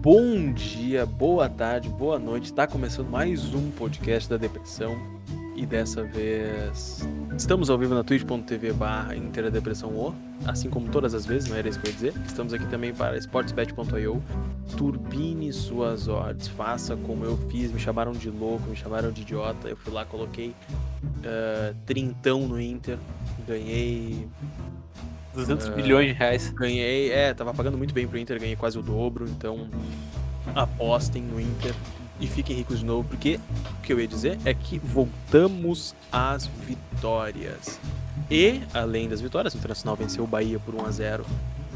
[0.00, 2.44] Bom dia, boa tarde, boa noite.
[2.44, 4.96] Está começando mais um podcast da depressão.
[5.56, 10.14] E dessa vez estamos ao vivo na twitch.tv barra Interdepressão O,
[10.46, 12.14] assim como todas as vezes, não era isso que eu ia dizer.
[12.26, 14.22] Estamos aqui também para sportsbet.io.
[14.76, 19.66] Turbine suas odds, faça como eu fiz, me chamaram de louco, me chamaram de idiota.
[19.66, 22.98] Eu fui lá, coloquei uh, trintão no Inter,
[23.46, 24.28] ganhei
[25.36, 26.50] 200 uh, bilhões de reais.
[26.50, 29.68] Ganhei, é, tava pagando muito bem pro Inter, ganhei quase o dobro, então
[30.54, 31.74] apostem no Inter
[32.18, 33.38] e fiquem ricos de novo, porque
[33.78, 37.78] o que eu ia dizer é que voltamos às vitórias.
[38.30, 41.26] E, além das vitórias, o Internacional venceu o Bahia por 1 a 0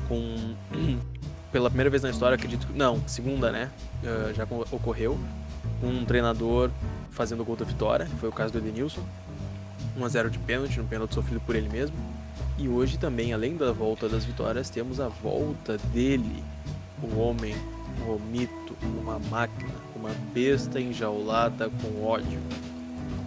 [0.08, 0.54] com
[1.52, 3.70] pela primeira vez na história, acredito que não, segunda, né?
[4.02, 5.18] Uh, já ocorreu
[5.82, 6.70] um treinador
[7.10, 9.02] fazendo o gol da vitória, foi o caso do Edenilson.
[9.96, 11.96] 1 a 0 de pênalti, um pênalti sofrido por ele mesmo.
[12.60, 16.44] E hoje também, além da volta das vitórias, temos a volta dele,
[17.02, 17.54] o homem,
[18.06, 22.38] o mito, uma máquina, uma besta enjaulada com ódio.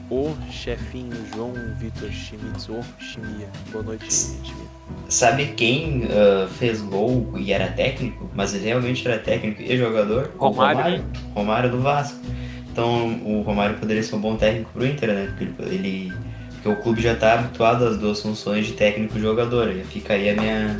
[0.07, 3.49] O chefinho João Vitor Schmitz, o Chimia.
[3.72, 4.67] Boa noite, Chimia.
[5.09, 10.31] Sabe quem uh, fez gol e era técnico, mas ele realmente era técnico e jogador?
[10.38, 10.77] Romário.
[10.77, 12.19] Romário, Romário do Vasco.
[12.72, 15.33] Então o Romário poderia ser um bom técnico pro Inter, né?
[15.35, 16.13] Porque ele
[16.64, 19.69] porque o clube já está habituado às duas funções de técnico e jogador.
[19.92, 20.78] Fica aí a minha,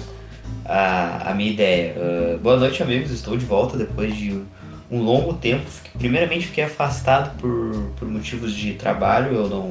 [0.64, 1.94] a, a minha ideia.
[1.98, 3.12] Uh, boa noite, amigos.
[3.12, 4.42] Estou de volta depois de
[4.90, 5.66] um longo tempo.
[5.98, 9.36] Primeiramente, fiquei afastado por, por motivos de trabalho.
[9.36, 9.64] Eu não.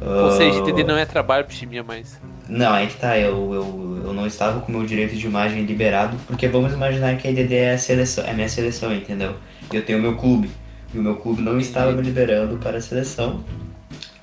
[0.00, 2.20] Uh, Ou seja, entender não é trabalho pro time mais.
[2.48, 3.18] Não, aí que tá.
[3.18, 7.16] Eu, eu, eu não estava com o meu direito de imagem liberado, porque vamos imaginar
[7.16, 9.34] que a IDD é a seleção, é a minha seleção, entendeu?
[9.72, 10.48] Eu tenho o meu clube.
[10.94, 13.42] E o meu clube não estava me liberando para a seleção.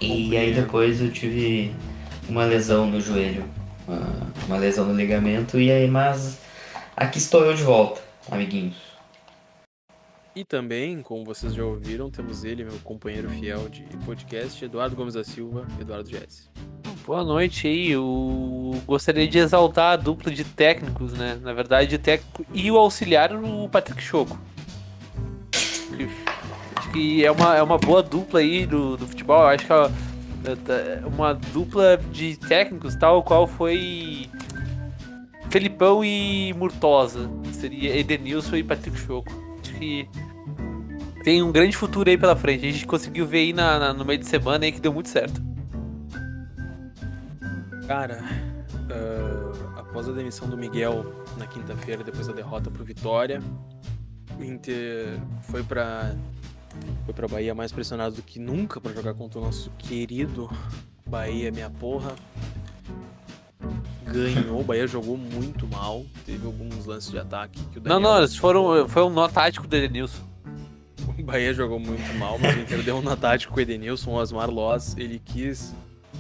[0.06, 1.74] E aí depois eu tive
[2.28, 3.46] uma lesão no joelho,
[3.88, 4.02] uma,
[4.48, 6.40] uma lesão no ligamento, e aí, mas
[6.94, 8.76] aqui estou eu de volta, amiguinhos.
[10.36, 15.14] E também, como vocês já ouviram, temos ele, meu companheiro fiel de podcast, Eduardo Gomes
[15.14, 16.50] da Silva, Eduardo Jesse.
[17.06, 21.40] Boa noite aí, eu gostaria de exaltar a dupla de técnicos, né?
[21.42, 24.38] Na verdade, o técnico e o auxiliar o Patrick Choco.
[26.94, 29.42] Que é uma, é uma boa dupla aí do, do futebol.
[29.42, 34.30] Eu acho que é uma dupla de técnicos tal qual foi
[35.50, 37.30] Felipão e Murtosa.
[37.52, 39.32] Seria Edenilson e Patrick Choco.
[39.62, 40.08] Acho que
[41.24, 42.68] tem um grande futuro aí pela frente.
[42.68, 45.10] A gente conseguiu ver aí na, na no meio de semana aí que deu muito
[45.10, 45.42] certo.
[47.88, 48.24] Cara,
[48.74, 51.06] uh, após a demissão do Miguel
[51.38, 53.42] na quinta-feira, depois da derrota pro Vitória,
[54.40, 56.16] o Inter foi para
[57.06, 60.50] foi pra Bahia mais pressionado do que nunca para jogar contra o nosso querido
[61.06, 62.16] Bahia, minha porra.
[64.06, 66.06] Ganhou, o Bahia jogou muito mal.
[66.26, 68.00] Teve alguns lances de ataque que o Daniel...
[68.00, 68.88] Não, não, eles foram.
[68.88, 70.24] Foi um nó tático do Edenilson.
[71.18, 74.12] O Bahia jogou muito mal, mas o Inter deu um nó tático com o Edenilson.
[74.12, 75.74] O Osmar Loz, ele quis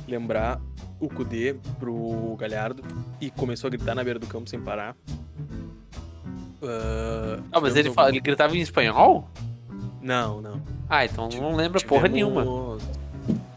[0.07, 0.61] lembrar
[0.99, 2.83] o Kudê pro Galhardo
[3.19, 4.95] e começou a gritar na beira do campo sem parar.
[6.61, 9.29] Uh, ah, mas ele, fala, ele gritava em espanhol?
[10.03, 10.61] Não, não.
[10.89, 12.77] Ah, então não lembra tivemos, porra nenhuma.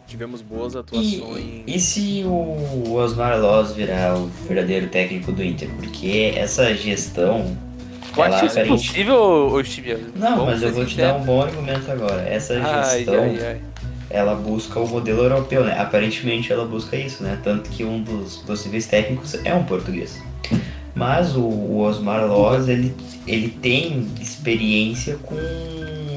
[0.06, 1.12] Tivemos boas atuações.
[1.12, 5.68] E, e se o Osmar Loz virar o verdadeiro técnico do Inter?
[5.76, 7.56] Porque essa gestão.
[8.14, 8.86] Tu acha isso aparente...
[8.88, 10.06] possível, Steve?
[10.14, 12.22] Não, mas eu vou te dar um bom argumento agora.
[12.22, 13.22] Essa gestão.
[13.24, 13.60] Ai, ai, ai.
[14.08, 15.76] Ela busca o modelo europeu, né?
[15.76, 17.40] Aparentemente ela busca isso, né?
[17.42, 20.22] Tanto que um dos possíveis técnicos é um português.
[20.94, 22.94] Mas o, o Osmar Loz, ele,
[23.26, 25.36] ele tem experiência com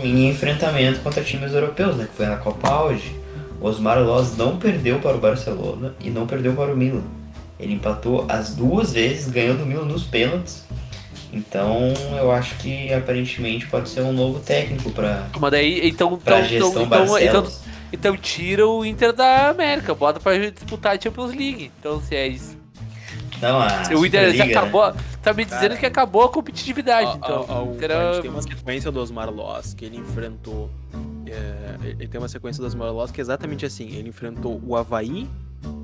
[0.03, 2.07] em enfrentamento contra times europeus, né?
[2.09, 3.15] Que foi na Copa Auge.
[3.61, 7.03] Osmar Loz não perdeu para o Barcelona e não perdeu para o Milan.
[7.59, 10.63] Ele empatou as duas vezes, ganhou do Milan nos pênaltis.
[11.31, 15.27] Então eu acho que aparentemente pode ser um novo técnico para.
[15.39, 17.47] Mas daí então então, gestão então, então,
[17.91, 21.71] então, tira o Inter da América, bota para disputar a Champions League.
[21.79, 22.58] Então se é isso.
[23.41, 24.93] Não, a o Inter Liga, acabou.
[24.93, 25.01] Né?
[25.21, 27.45] Tá me dizendo Cara, que acabou a competitividade, a, então.
[27.47, 27.91] A, a, o, Inter...
[27.91, 30.69] a gente tem uma sequência do Osmar Loss que ele enfrentou.
[31.25, 33.89] É, ele tem uma sequência do Osmar Loss que é exatamente assim.
[33.95, 35.29] Ele enfrentou o Havaí,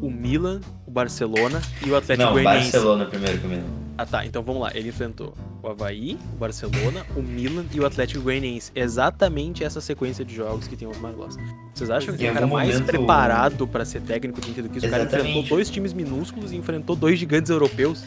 [0.02, 2.72] o Milan, o Barcelona e o Atlético Não, Goianiense.
[2.72, 3.64] Barcelona primeiro o Milan.
[3.98, 4.72] Ah tá, então vamos lá.
[4.74, 5.34] Ele enfrentou
[5.64, 8.72] o Havaí, o Barcelona, o Milan e o Atlético Goianiense.
[8.76, 11.38] Exatamente essa sequência de jogos que tem os Marlos.
[11.74, 12.68] Vocês acham que o cara momento...
[12.68, 14.88] mais preparado para ser técnico do Inter do que isso?
[14.88, 18.04] O cara enfrentou dois times minúsculos e enfrentou dois gigantes europeus.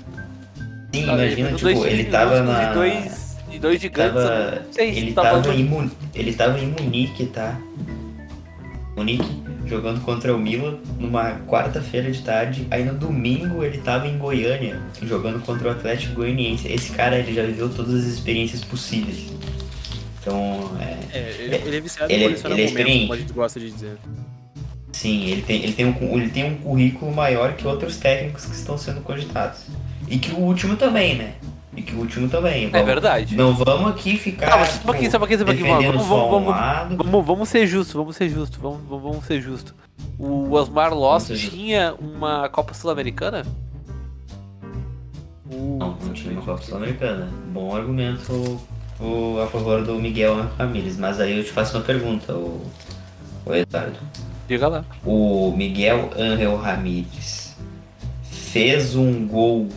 [0.95, 2.71] Sim, tá, imagina, tipo, ele tava na...
[2.71, 4.63] E dois, e dois gigantes, tava...
[4.73, 5.91] sei, ele, tava em Mun...
[6.15, 7.59] ele tava em Munique, tá?
[8.97, 12.67] Munique jogando contra o Milan numa quarta-feira de tarde.
[12.71, 16.69] Aí no domingo ele tava em Goiânia jogando contra o Atlético Goianiense.
[16.69, 19.33] Esse cara ele já viveu todas as experiências possíveis.
[20.21, 21.19] Então, é.
[21.19, 23.71] é ele, ele é viciado ele, em ele é momentos, como a gente gosta de
[23.71, 23.97] dizer.
[24.93, 28.55] Sim, ele tem, ele, tem um, ele tem um currículo maior que outros técnicos que
[28.55, 29.61] estão sendo cogitados.
[30.09, 31.35] E que o último também, né?
[31.79, 32.65] E que o último também.
[32.65, 33.37] É vamos, é verdade.
[33.37, 34.51] Não vamos aqui ficar.
[34.51, 35.93] Não, mas só um pouquinho, só um pouquinho, só um pouquinho.
[35.93, 39.73] Vamos, vamos, vamos, vamos, vamos, ser justos, vamos ser justos, vamos, vamos ser justos.
[40.19, 43.47] O Osmar Loss tinha uma Copa Sul-Americana?
[45.49, 47.29] Uh, não, não tinha uma Copa Sul-Americana.
[47.53, 48.61] Bom argumento
[48.99, 50.97] o, a favor do Miguel Ramírez.
[50.97, 52.61] Mas aí eu te faço uma pergunta, o,
[53.47, 53.99] o Eduardo.
[54.49, 54.85] Diga lá.
[55.05, 57.57] O Miguel Angel Ramírez
[58.23, 59.69] fez um gol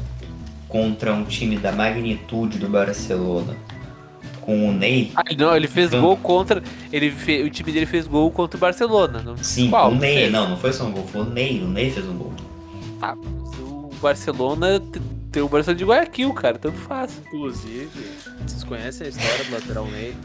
[0.72, 3.56] contra um time da magnitude do Barcelona
[4.40, 5.12] com o Ney.
[5.16, 6.64] Ah, não, ele fez então, gol contra.
[6.92, 9.22] Ele fe, o time dele fez gol contra o Barcelona.
[9.22, 10.16] Não, sim, qual, o Ney.
[10.16, 10.32] Fez?
[10.32, 11.62] Não, não foi só um gol, foi o Ney.
[11.62, 12.34] O Ney fez um gol.
[13.02, 14.82] Ah, o Barcelona
[15.32, 17.22] tem o Barcelona de Guayaquil, cara, tanto faz.
[17.28, 17.90] Inclusive,
[18.46, 20.16] vocês conhecem a história do lateral Ney?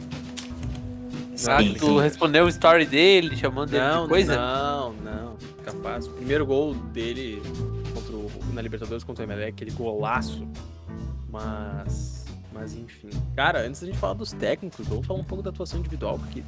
[1.49, 2.01] Ah, sim, tu sim.
[2.01, 4.37] respondeu o story dele, chamando ele não, de coisa?
[4.37, 6.07] Não, não, capaz.
[6.07, 7.43] O primeiro gol dele
[8.57, 10.47] na Libertadores contra o Emelec, aquele golaço.
[11.31, 12.25] Mas.
[12.53, 13.11] Mas enfim.
[13.35, 16.43] Cara, antes da gente falar dos técnicos, vamos falar um pouco da atuação individual, porque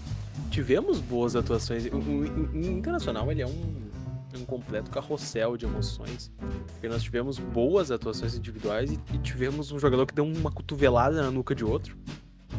[0.50, 1.84] tivemos boas atuações.
[1.84, 3.90] O, o, o Internacional, ele é um,
[4.34, 6.32] um completo carrossel de emoções.
[6.72, 11.22] Porque nós tivemos boas atuações individuais e, e tivemos um jogador que deu uma cotovelada
[11.22, 11.94] na nuca de outro.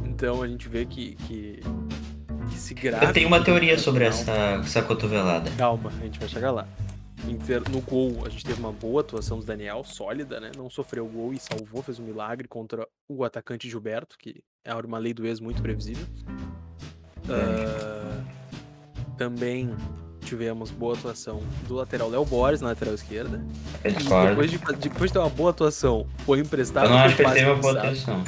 [0.05, 1.59] Então a gente vê que, que
[2.53, 3.09] esse gráfico.
[3.09, 4.31] Eu tenho uma teoria sobre essa,
[4.63, 5.49] essa cotovelada.
[5.57, 6.67] Calma, a gente vai chegar lá.
[7.71, 10.51] No gol, a gente teve uma boa atuação do Daniel, sólida, né?
[10.55, 14.97] Não sofreu gol e salvou, fez um milagre contra o atacante Gilberto, que é uma
[14.97, 16.05] lei do ex muito previsível.
[17.25, 18.23] Uh,
[19.17, 19.75] também
[20.21, 23.43] tivemos boa atuação do lateral Léo Borges na lateral esquerda.
[23.83, 26.85] E depois de, depois de ter uma boa atuação, foi emprestado.
[26.85, 28.23] Eu não acho que ele teve uma boa atuação.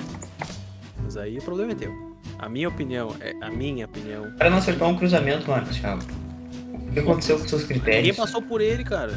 [1.03, 2.11] Mas aí o problema é teu.
[2.37, 4.23] A minha opinião, é a minha opinião.
[4.25, 6.03] O cara não acertou um cruzamento, Marcos Thiago.
[6.91, 8.03] O que aconteceu com seus critérios?
[8.03, 9.13] Ninguém passou por ele, cara.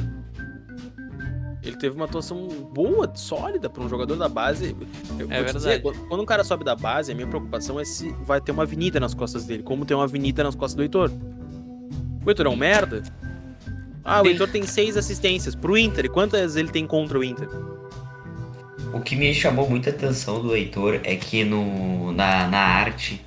[1.60, 4.76] Ele teve uma atuação boa, sólida para um jogador da base.
[5.18, 5.58] Eu é verdade.
[5.58, 8.62] Dizer, quando um cara sobe da base, a minha preocupação é se vai ter uma
[8.62, 11.10] avenida nas costas dele, como tem uma avenida nas costas do Heitor.
[12.24, 13.02] O Heitor é um merda?
[14.04, 16.04] Ah, o Heitor tem seis assistências pro Inter.
[16.04, 17.48] E quantas ele tem contra o Inter?
[18.92, 23.20] O que me chamou muita atenção do Heitor é que no, na, na arte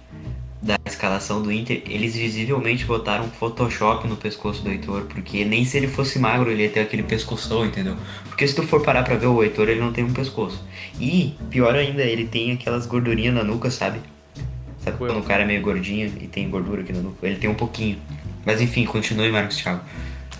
[0.67, 5.77] da escalação do Inter, eles visivelmente botaram Photoshop no pescoço do Heitor, porque nem se
[5.77, 7.95] ele fosse magro ele ia ter aquele pescoção, entendeu?
[8.25, 10.61] Porque se tu for parar pra ver o Heitor, ele não tem um pescoço.
[10.99, 14.01] E, pior ainda, ele tem aquelas gordurinhas na nuca, sabe?
[14.83, 17.25] Sabe quando o cara é meio gordinho e tem gordura aqui na nuca?
[17.25, 17.97] Ele tem um pouquinho.
[18.45, 19.81] Mas enfim, continue, Marcos Thiago.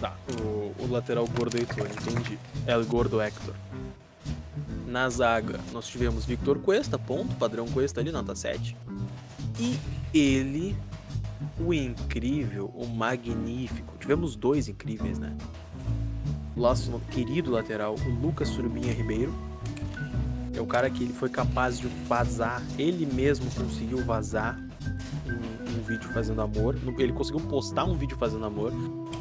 [0.01, 2.37] Tá, o, o lateral gordo Heitor, entendi.
[2.65, 3.53] É o gordo Hector.
[4.85, 8.75] Na zaga, nós tivemos Victor Cuesta, ponto, padrão Cuesta ali, nota 7.
[9.59, 9.77] E
[10.13, 10.75] ele,
[11.59, 13.95] o incrível, o magnífico.
[13.99, 15.35] Tivemos dois incríveis, né?
[16.55, 19.33] Nosso querido lateral, o Lucas Surubinha Ribeiro.
[20.55, 24.59] É o cara que ele foi capaz de vazar, ele mesmo conseguiu vazar
[25.27, 26.75] um, um, vídeo fazendo amor.
[26.97, 28.71] Ele conseguiu postar um vídeo fazendo amor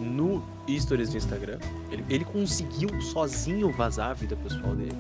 [0.00, 0.42] no
[0.78, 1.58] Stories do Instagram.
[1.90, 4.96] Ele, ele conseguiu sozinho vazar a vida pessoal dele.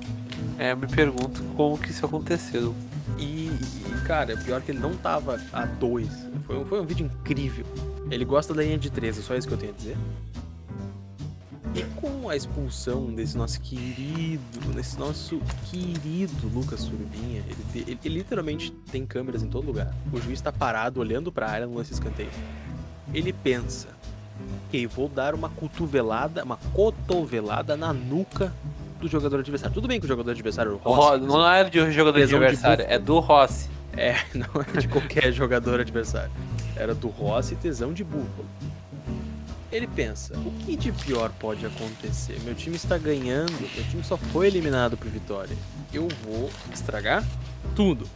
[0.58, 2.74] É, eu me pergunto como que isso aconteceu.
[3.18, 6.08] E, e cara, pior que ele não tava a dois.
[6.46, 7.64] Foi, foi um vídeo incrível.
[8.10, 9.96] Ele gosta da linha de 13, só isso que eu tenho a dizer.
[11.74, 14.42] E com a expulsão desse nosso querido,
[14.74, 19.94] desse nosso querido Lucas Surubinha, ele, ele, ele literalmente tem câmeras em todo lugar.
[20.12, 22.30] O juiz está parado olhando para a área no lance escanteio.
[23.12, 23.88] Ele pensa,
[24.66, 28.54] ok, vou dar uma cotovelada, uma cotovelada na nuca
[29.00, 29.74] do jogador adversário.
[29.74, 31.24] Tudo bem que o jogador adversário é o Rossi.
[31.24, 33.68] Não é de jogador adversário, é do Rossi.
[33.96, 36.30] É, não é de qualquer jogador adversário.
[36.76, 38.46] Era do Rossi tesão de búfalo.
[39.72, 42.38] Ele pensa, o que de pior pode acontecer?
[42.44, 45.56] Meu time está ganhando, meu time só foi eliminado por vitória.
[45.92, 47.24] Eu vou estragar
[47.74, 48.06] tudo.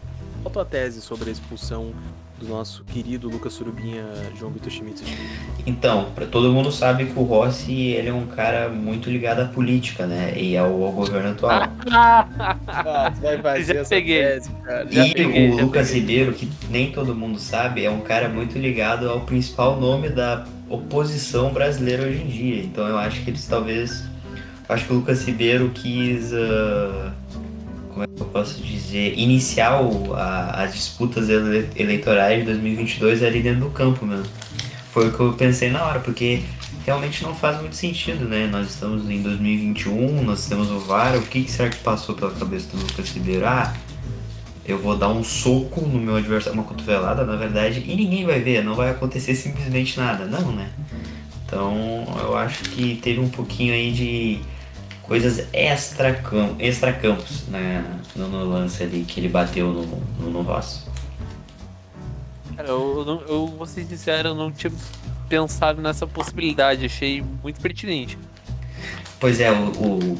[0.42, 1.92] Qual a tua tese sobre a expulsão
[2.40, 4.04] do nosso querido Lucas Surubinha,
[4.38, 5.04] João Vitor Schmidt?
[5.66, 9.44] Então, para todo mundo sabe que o Rossi ele é um cara muito ligado à
[9.44, 10.32] política, né?
[10.36, 11.68] E ao, ao governo atual.
[11.92, 14.22] ah, vai fazer já peguei.
[14.22, 14.90] Tese, cara.
[14.90, 16.00] Já e peguei, o Lucas peguei.
[16.00, 20.46] Ribeiro, que nem todo mundo sabe, é um cara muito ligado ao principal nome da
[20.68, 22.62] oposição brasileira hoje em dia.
[22.62, 24.08] Então eu acho que eles talvez.
[24.66, 26.32] Acho que o Lucas Ribeiro quis.
[26.32, 27.10] Uh,
[28.00, 29.18] como é que eu posso dizer?
[29.18, 34.26] Iniciar o, a, as disputas ele, eleitorais de 2022 ali dentro do campo mesmo.
[34.90, 36.40] Foi o que eu pensei na hora, porque
[36.86, 38.46] realmente não faz muito sentido, né?
[38.46, 42.30] Nós estamos em 2021, nós temos o VAR, o que, que será que passou pela
[42.30, 43.46] cabeça do Lucas Ribeiro?
[43.46, 43.74] Ah,
[44.64, 48.40] eu vou dar um soco no meu adversário, uma cotovelada, na verdade, e ninguém vai
[48.40, 50.24] ver, não vai acontecer simplesmente nada.
[50.24, 50.70] Não, né?
[51.44, 54.40] Então, eu acho que teve um pouquinho aí de
[55.10, 57.84] coisas extra-campos, extra -campos, né?
[58.14, 60.86] No, no, lance ali que ele bateu no, no, no Ross.
[62.54, 64.72] Cara, eu, eu, eu vou ser sincero, eu não tinha
[65.28, 68.16] pensado nessa possibilidade, achei muito pertinente.
[69.18, 69.72] Pois é, o,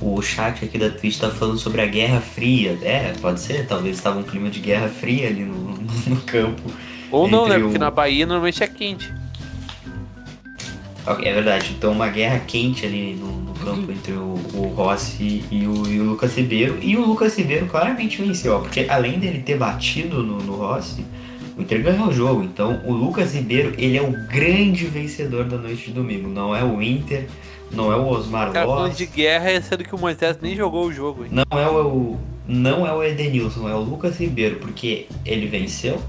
[0.02, 2.76] o, o chat aqui da Twitch tá falando sobre a Guerra Fria.
[2.82, 6.68] É, pode ser, talvez estava um clima de Guerra Fria ali no, no, no campo.
[7.12, 7.61] Ou não, né?
[7.61, 9.14] Porque na Bahia normalmente é quente.
[11.06, 15.87] É verdade, então uma guerra quente ali no campo entre o, o Rossi e o,
[15.87, 16.79] e o, Lucas Ribeiro.
[16.83, 21.05] E o Lucas Ribeiro claramente venceu, ó, porque além dele ter batido no, no Rossi,
[21.57, 22.43] o Inter ganhou o jogo.
[22.43, 26.29] Então o Lucas Ribeiro, ele é o grande vencedor da noite de domingo.
[26.29, 27.26] Não é o Inter,
[27.71, 28.97] não é o Osmar Cara, Loss.
[28.97, 31.25] de guerra é sendo que o Moisés nem jogou o jogo.
[31.25, 31.31] Hein?
[31.33, 36.00] Não é o, não é o Edenilson, é o Lucas Ribeiro, porque ele venceu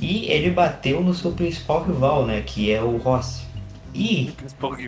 [0.00, 3.44] e ele bateu no seu principal rival, né, que é o Rossi.
[3.98, 4.30] E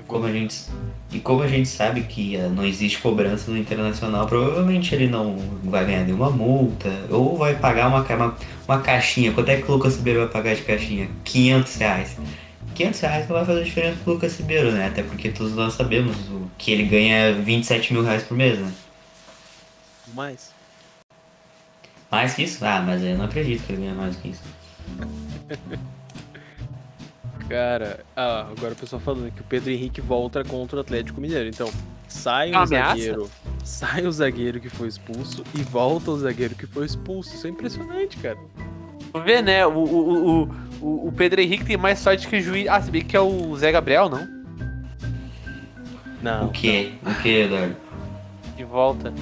[0.06, 0.64] como a gente,
[1.10, 5.34] e como a gente sabe que uh, não existe cobrança no internacional, provavelmente ele não
[5.64, 8.36] vai ganhar nenhuma multa ou vai pagar uma, uma,
[8.66, 9.32] uma caixinha.
[9.32, 11.08] Quanto é que o Lucas Ribeiro vai pagar de caixinha?
[11.24, 12.16] 500 reais.
[12.74, 14.88] 500 reais não vai fazer diferença pro Lucas Ribeiro, né?
[14.88, 16.14] Até porque todos nós sabemos
[16.58, 18.70] que ele ganha 27 mil reais por mês, né?
[20.14, 20.52] Mais.
[22.10, 22.62] Mais que isso?
[22.62, 24.42] Ah, mas eu não acredito que ele ganha mais que isso.
[27.48, 31.48] Cara, ah, agora o pessoal falando que o Pedro Henrique volta contra o Atlético Mineiro.
[31.48, 31.70] Então,
[32.06, 33.30] sai o zagueiro.
[33.64, 37.34] Sai o zagueiro que foi expulso e volta o zagueiro que foi expulso.
[37.34, 38.38] Isso é impressionante, cara.
[39.24, 39.66] Vê, né?
[39.66, 40.42] O, o,
[40.80, 42.68] o, o Pedro Henrique tem mais sorte que o juiz.
[42.68, 44.28] Ah, se bem que é o Zé Gabriel, não?
[46.22, 46.48] Não.
[46.48, 46.98] O que?
[47.02, 47.76] O que, Eduardo?
[48.56, 49.14] De volta.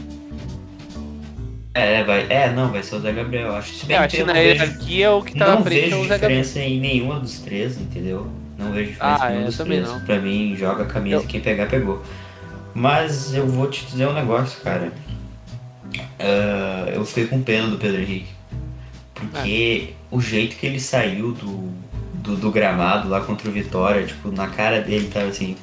[1.76, 3.54] É, vai, é, não, vai ser o Zé Gabriel.
[3.54, 5.92] Acho, se bem é, acho que na hierarquia é o que tá não na frente
[5.92, 6.20] é o Zé Gabriel.
[6.20, 8.26] Não vejo diferença em nenhuma dos três, entendeu?
[8.56, 9.86] Não vejo diferença ah, em nenhum dos três.
[9.86, 10.00] Não.
[10.00, 11.24] Pra mim, joga a camisa eu...
[11.24, 12.02] quem pegar, pegou.
[12.72, 14.90] Mas eu vou te dizer um negócio, cara.
[15.94, 18.30] Uh, eu fiquei com pena do Pedro Henrique.
[19.14, 19.94] Porque é.
[20.10, 21.70] o jeito que ele saiu do,
[22.14, 25.56] do, do, gramado lá contra o Vitória, tipo, na cara dele tava assim.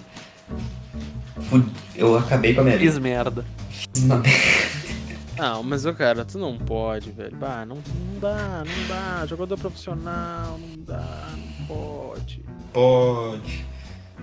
[1.96, 2.92] Eu acabei com a minha vida.
[2.92, 3.46] Fiz merda.
[3.72, 4.63] Fiz uma merda.
[5.44, 7.36] Não, mas o cara, tu não pode, velho.
[7.36, 9.26] Bah, não, não dá, não dá.
[9.26, 12.42] Jogador profissional, não dá, não pode.
[12.72, 13.66] Pode.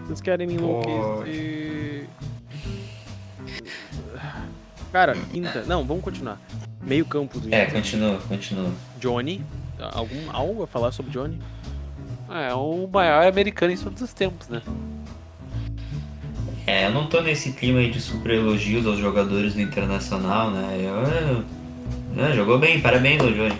[0.06, 2.08] Vocês querem me enlouquecer.
[4.90, 5.62] Cara, quinta.
[5.66, 6.40] Não, vamos continuar.
[6.80, 8.72] Meio campo do É, continua, continua.
[8.98, 9.44] Johnny.
[9.92, 11.38] Algum, algo a falar sobre Johnny?
[12.30, 14.62] É, o maior americano em todos os tempos, né?
[16.70, 20.76] É, eu não tô nesse clima aí de super elogios aos jogadores do Internacional, né?
[20.78, 21.42] Eu,
[22.16, 23.58] eu, é, jogou bem, parabéns, ô Johnny.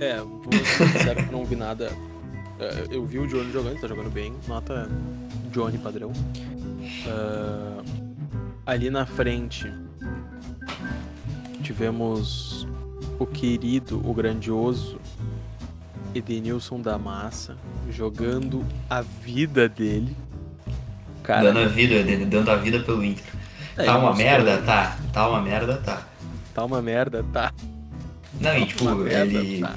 [0.00, 1.92] É, vou ser que não vi nada.
[2.58, 4.88] É, eu vi o Johnny jogando, tá jogando bem, nota
[5.52, 6.10] Johnny padrão.
[6.10, 7.84] Uh,
[8.64, 9.70] ali na frente
[11.62, 12.66] tivemos
[13.18, 14.98] o querido, o grandioso
[16.18, 17.56] Edenilson da Massa
[17.90, 20.16] jogando a vida dele.
[21.22, 23.24] Cara, dando a vida, dando a vida pelo Inter.
[23.76, 24.58] É, tá uma merda?
[24.62, 24.98] Tá.
[25.12, 25.76] Tá uma merda?
[25.76, 26.02] Tá.
[26.54, 27.24] Tá uma merda?
[27.32, 27.52] Tá.
[28.40, 29.60] Não, e tipo, merda, ele.
[29.60, 29.74] Tá.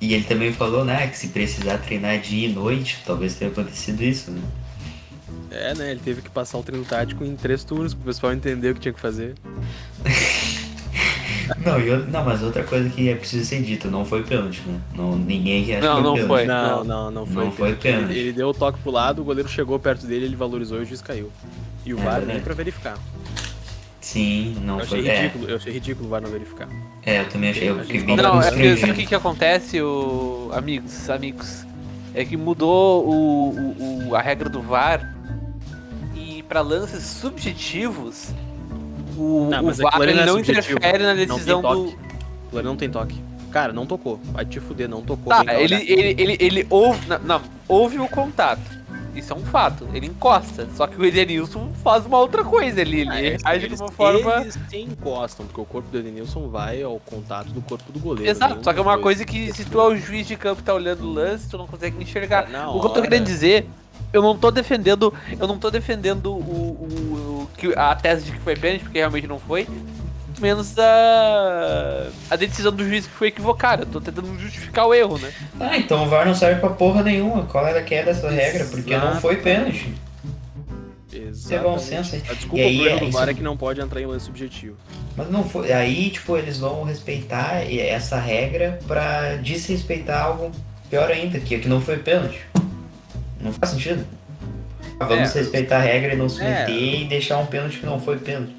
[0.00, 4.02] E ele também falou, né, que se precisar treinar dia e noite, talvez tenha acontecido
[4.02, 4.40] isso, né?
[5.50, 5.90] É, né?
[5.90, 8.80] Ele teve que passar o treino tático em três turnos pro pessoal entender o que
[8.80, 9.34] tinha que fazer.
[11.64, 14.80] Não, eu, não, mas outra coisa que é preciso ser dito, não foi pênalti, né?
[14.94, 16.44] Não, ninguém acha não, que não foi.
[16.44, 17.44] Não, não, não foi.
[17.44, 18.10] Não foi pênalti.
[18.10, 20.82] Ele, ele, deu o toque pro lado, o goleiro chegou perto dele, ele valorizou e
[20.82, 21.30] o juiz caiu.
[21.84, 22.98] E o é, VAR nem pra verificar.
[24.00, 25.00] Sim, não eu foi.
[25.00, 25.22] Achei é.
[25.22, 26.68] ridículo, Eu achei ridículo o VAR não verificar.
[27.04, 27.68] É, eu também achei.
[27.68, 30.50] Eu fiquei bem Não, é porque sabe o que, que acontece, o...
[30.52, 31.66] amigos, amigos?
[32.14, 35.14] É que mudou o, o, a regra do VAR
[36.14, 38.32] e para lances subjetivos
[39.20, 41.94] o, não, o VAR não, não interfere na decisão do.
[42.50, 43.20] O não tem toque.
[43.50, 44.18] Cara, não tocou.
[44.32, 45.30] Vai te fuder, não tocou.
[45.30, 47.06] Tá, ele, ele, ele, ele ouve.
[47.06, 48.80] Não, não, ouve o contato.
[49.14, 49.86] Isso é um fato.
[49.92, 50.66] Ele encosta.
[50.74, 52.80] Só que o Edenilson faz uma outra coisa.
[52.80, 54.40] Ele, ele ah, age de uma forma.
[54.40, 58.30] Eles se encostam, porque o corpo do Edenilson vai ao contato do corpo do goleiro.
[58.30, 58.64] Exato.
[58.64, 60.72] Só que é uma coisa que se tu é o juiz de campo e tá
[60.72, 62.48] olhando o lance, tu não consegue enxergar.
[62.50, 63.66] É, o que eu tô querendo dizer
[64.12, 65.12] eu não tô defendendo.
[65.38, 67.09] Eu não tô defendendo o,
[67.60, 69.68] que, a tese de que foi pênalti, porque realmente não foi.
[70.40, 73.82] menos a, a decisão do juiz que foi equivocada.
[73.82, 75.32] Eu tô tentando justificar o erro, né?
[75.60, 77.44] Ah, então o VAR não serve pra porra nenhuma.
[77.44, 78.64] Qual era que é dessa regra?
[78.64, 79.92] Porque não foi pênalti.
[81.12, 81.54] Exatamente.
[81.54, 82.16] É bom senso.
[82.16, 84.76] A desculpa aí, erro do VAR é que não pode entrar em lance subjetivo.
[85.16, 85.72] Mas não foi.
[85.72, 90.50] Aí, tipo, eles vão respeitar essa regra pra desrespeitar algo
[90.88, 92.40] pior ainda, que, que não foi pênalti.
[93.40, 94.04] Não faz sentido.
[95.00, 97.00] Vamos é, respeitar a regra e não se meter é.
[97.00, 98.54] e deixar um pênalti que não foi pênalti.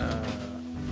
[0.00, 0.20] Ah,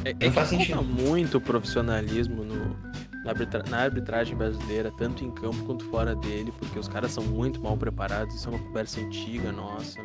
[0.05, 0.81] é, não é faz sentido.
[0.81, 2.77] muito profissionalismo no,
[3.25, 7.25] na, arbitra, na, arbitragem brasileira, tanto em campo quanto fora dele, porque os caras são
[7.25, 10.01] muito mal preparados, isso é uma conversa antiga nossa.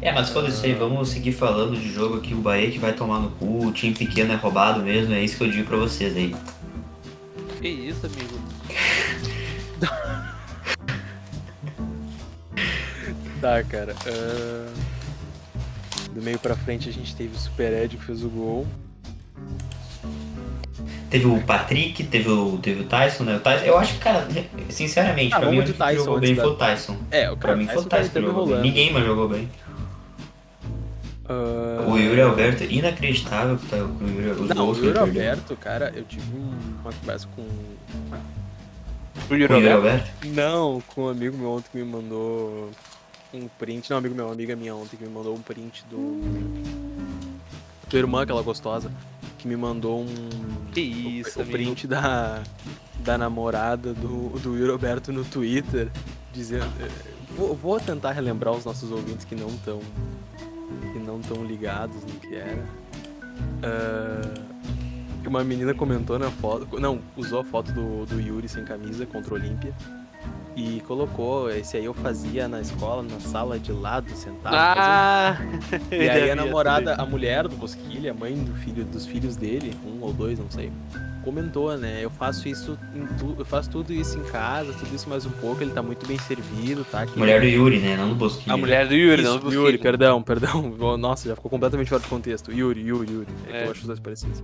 [0.00, 2.92] É, mas foda isso aí, vamos seguir falando de jogo aqui, o Bahia que vai
[2.92, 5.76] tomar no cu, o time pequeno é roubado mesmo, é isso que eu digo pra
[5.76, 6.34] vocês aí.
[7.60, 8.42] Que isso, amigo?
[13.42, 13.94] tá, cara.
[14.06, 14.72] Uh...
[16.14, 18.66] Do meio pra frente a gente teve o Super Ed que fez o gol.
[21.10, 23.36] Teve o Patrick, teve o, teve o Tyson, né?
[23.36, 24.26] O Tyson, eu acho que, cara,
[24.70, 26.42] sinceramente, ah, pra mim o que jogou bem da...
[26.42, 26.96] foi o Tyson.
[27.10, 28.60] É, o pra mim foi o Tyson que jogou bem.
[28.60, 29.50] Ninguém mais jogou bem.
[31.28, 31.90] Uh...
[31.90, 36.24] O Yuri Alberto, inacreditável tá o Yuri, os Não, o Yuri Alberto, cara, eu tive
[36.82, 40.10] uma conversa com o Yuri, Yuri Alberto?
[40.26, 42.70] Não, com um amigo meu ontem que me mandou
[43.32, 43.90] um print.
[43.90, 46.20] Não, amigo meu, uma amiga minha ontem que me mandou um print do.
[47.88, 48.90] Tua irmã, aquela gostosa,
[49.38, 50.14] que me mandou um.
[50.72, 52.42] Que isso, o, o print da,
[53.00, 55.90] da namorada do, do Yuri Alberto no Twitter,
[56.32, 56.70] dizendo.
[56.80, 56.90] Eh,
[57.36, 59.80] vou, vou tentar relembrar os nossos ouvintes que não estão.
[60.92, 62.64] que não estão ligados no que era.
[63.62, 64.52] Uh,
[65.26, 66.78] uma menina comentou na foto.
[66.78, 69.74] Não, usou a foto do, do Yuri sem camisa contra o Olímpia.
[70.54, 74.54] E colocou, esse aí eu fazia na escola, na sala de lado, sentado.
[74.54, 75.38] Ah!
[75.90, 79.72] E aí a namorada, a mulher do Bosquilha, a mãe do filho, dos filhos dele,
[79.86, 80.70] um ou dois, não sei,
[81.22, 82.00] comentou, né?
[82.02, 85.30] Eu faço isso em tu, eu faço tudo isso em casa, tudo isso mais um
[85.30, 87.02] pouco, ele tá muito bem servido, tá?
[87.02, 87.96] Aqui, mulher do Yuri, né?
[87.96, 88.52] Não do Bosquilha.
[88.52, 89.62] A mulher do Yuri, isso, não do Bosquilha.
[89.62, 90.62] Yuri, perdão, perdão.
[90.98, 92.52] Nossa, já ficou completamente fora do contexto.
[92.52, 93.28] Yuri, Yuri, Yuri.
[93.46, 93.58] É, é.
[93.58, 94.42] que eu acho os dois parecidos.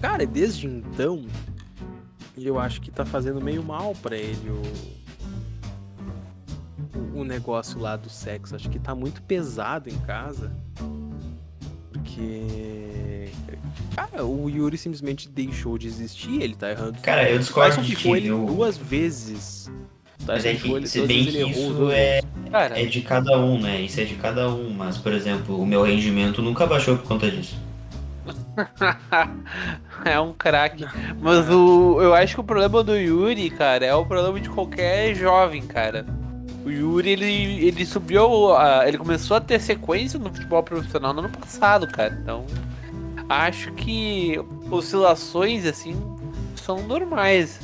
[0.00, 1.24] Cara, desde então,
[2.36, 4.62] eu acho que tá fazendo meio mal para ele o,
[7.20, 8.56] o negócio lá do sexo.
[8.56, 10.52] Acho que tá muito pesado em casa.
[11.92, 13.28] Porque.
[13.94, 16.98] Cara, o Yuri simplesmente deixou de existir, ele tá errando.
[17.00, 18.08] Cara, eu discordo de ti.
[18.08, 18.44] ele eu...
[18.44, 19.70] duas vezes.
[20.26, 22.20] Mas é que, ele, se bem que isso é,
[22.52, 23.82] é de cada um, né?
[23.82, 24.70] Isso é de cada um.
[24.70, 27.56] Mas, por exemplo, o meu rendimento nunca baixou por conta disso.
[30.04, 30.84] é um craque.
[31.20, 35.14] Mas o, eu acho que o problema do Yuri, cara, é o problema de qualquer
[35.14, 36.06] jovem, cara.
[36.64, 38.50] O Yuri, ele, ele subiu,
[38.86, 42.18] ele começou a ter sequência no futebol profissional no ano passado, cara.
[42.22, 42.46] Então,
[43.28, 44.40] acho que
[44.70, 45.94] oscilações, assim,
[46.56, 47.60] são normais.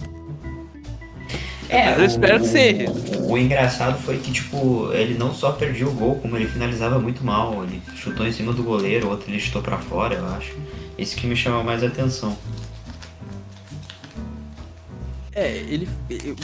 [1.70, 2.90] É, Mas eu o, espero que seja.
[2.90, 6.98] O, o, engraçado foi que, tipo, ele não só perdia o gol, como ele finalizava
[6.98, 7.62] muito mal.
[7.62, 10.52] Ele chutou em cima do goleiro, outro ele chutou para fora, eu acho.
[11.00, 12.36] Isso que me chama mais atenção.
[15.32, 15.88] É, ele,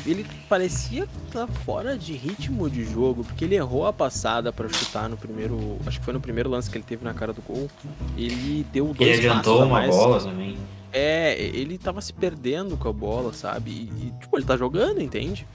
[0.07, 4.67] ele parecia estar tá fora de ritmo de jogo, porque ele errou a passada para
[4.69, 5.77] chutar no primeiro.
[5.85, 7.69] Acho que foi no primeiro lance que ele teve na cara do gol.
[8.17, 9.95] Ele deu dois Ele adiantou uma mais.
[9.95, 10.57] bola também.
[10.93, 13.71] É, ele tava se perdendo com a bola, sabe?
[13.71, 15.47] E, tipo, ele tá jogando, entende?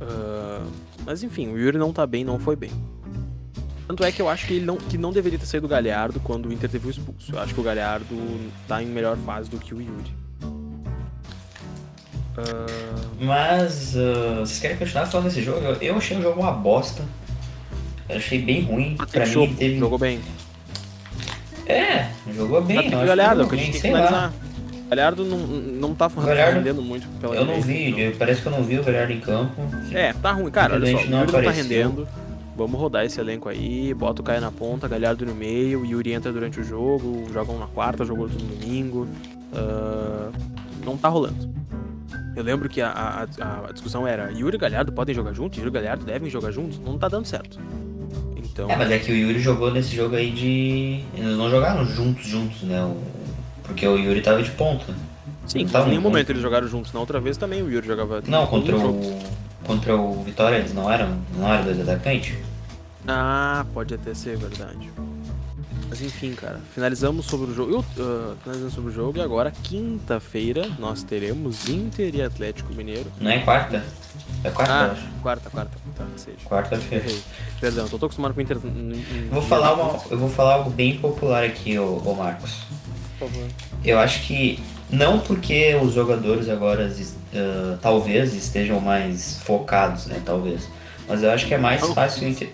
[0.00, 0.66] Uh,
[1.04, 2.70] mas enfim, o Yuri não tá bem, não foi bem.
[3.86, 6.18] Tanto é que eu acho que ele não, que não deveria ter saído do Galhardo
[6.20, 7.32] quando o Inter teve o expulso.
[7.32, 8.16] Eu acho que o Galhardo
[8.66, 10.12] tá em melhor fase do que o Yuri.
[12.36, 13.24] Uh...
[13.24, 15.60] Mas, uh, vocês querem continuar falando desse jogo?
[15.80, 17.02] Eu, achei o jogo uma bosta.
[18.08, 18.96] Eu achei bem ruim.
[18.96, 19.78] pra mim, teve...
[19.78, 20.20] Jogou bem.
[21.66, 22.90] É, jogou bem.
[22.90, 24.32] Tá Galhardo, jogou bem, sei lá.
[24.86, 26.08] O Galhardo não, não tá
[26.52, 28.18] rendendo muito pela Eu não vi, então.
[28.18, 29.62] parece que eu não vi o Galhardo em campo.
[29.92, 30.50] É, tá ruim.
[30.50, 32.08] Cara, olha só, o Yuri não tá rendendo.
[32.56, 36.32] Vamos rodar esse elenco aí, bota o Caio na ponta, Galhardo no meio, Yuri entra
[36.32, 39.06] durante o jogo, jogam na quarta, jogou no domingo.
[39.52, 40.32] Uh,
[40.82, 41.54] não tá rolando.
[42.34, 45.58] Eu lembro que a, a, a, discussão era: Yuri e Galhardo podem jogar juntos?
[45.58, 46.78] Yuri e Galhardo devem jogar juntos?
[46.78, 47.58] Não tá dando certo.
[48.36, 48.70] Então...
[48.70, 51.04] É, mas é que o Yuri jogou nesse jogo aí de.
[51.14, 52.90] Eles não jogaram juntos, juntos, né?
[53.64, 54.94] Porque o Yuri tava de ponta.
[55.46, 56.92] Sim, em nenhum momento eles jogaram juntos.
[56.92, 58.22] Na outra vez também o Yuri jogava.
[58.26, 59.18] Não, contra o
[59.66, 62.34] contra o Vitória eles não eram, não eram dois atacantes?
[63.06, 64.90] Ah, pode até ser verdade.
[65.88, 67.84] Mas enfim, cara, finalizamos sobre o jogo.
[67.96, 73.10] Uh, finalizamos sobre o jogo e agora, quinta-feira, nós teremos Inter e Atlético Mineiro.
[73.20, 73.84] Não é quarta?
[74.42, 75.06] É quarta, ah, acho.
[75.22, 76.36] Quarta, quarta, tá, seja.
[76.44, 77.06] Quarta-feira.
[77.60, 78.58] Perdão, tô acostumado com o Inter.
[79.30, 82.62] Vou falar uma, eu vou falar algo bem popular aqui, ô, ô Marcos.
[83.18, 83.48] Por favor.
[83.84, 90.20] Eu acho que não porque os jogadores agora uh, talvez estejam mais focados, né?
[90.24, 90.68] Talvez.
[91.08, 92.50] Mas eu acho que é mais fácil Inter.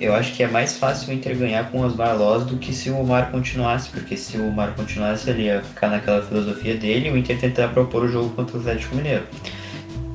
[0.00, 2.88] Eu acho que é mais fácil o Inter ganhar com os Marlós do que se
[2.88, 7.12] o Mar continuasse, porque se o Mar continuasse ele ia ficar naquela filosofia dele e
[7.12, 9.24] o Inter tentar propor o jogo contra o Atlético Mineiro.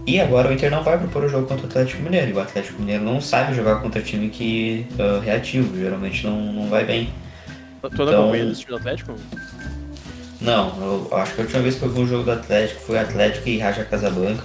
[0.07, 2.31] E agora o Inter não vai propor o jogo contra o Atlético Mineiro.
[2.31, 6.67] E o Atlético Mineiro não sabe jogar contra time que uh, reativo, geralmente não, não
[6.67, 7.09] vai bem.
[7.81, 9.15] Toda então, acompanhando esse time do Atlético?
[10.45, 12.99] Não, eu acho que a última vez que eu vi um jogo do Atlético foi
[12.99, 14.43] Atlético e Raja Casablanca.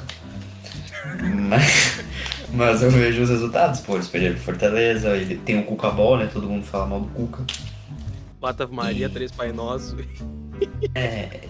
[1.49, 2.03] Mas,
[2.53, 6.17] mas eu vejo os resultados, pô, eles perderam pro Fortaleza, ele tem o Cuca Ball,
[6.17, 6.31] né?
[6.33, 7.45] Todo mundo fala mal do Cuca.
[8.41, 9.11] Mata Maria, e...
[9.11, 9.97] três Pai Nosso.
[10.95, 11.41] É,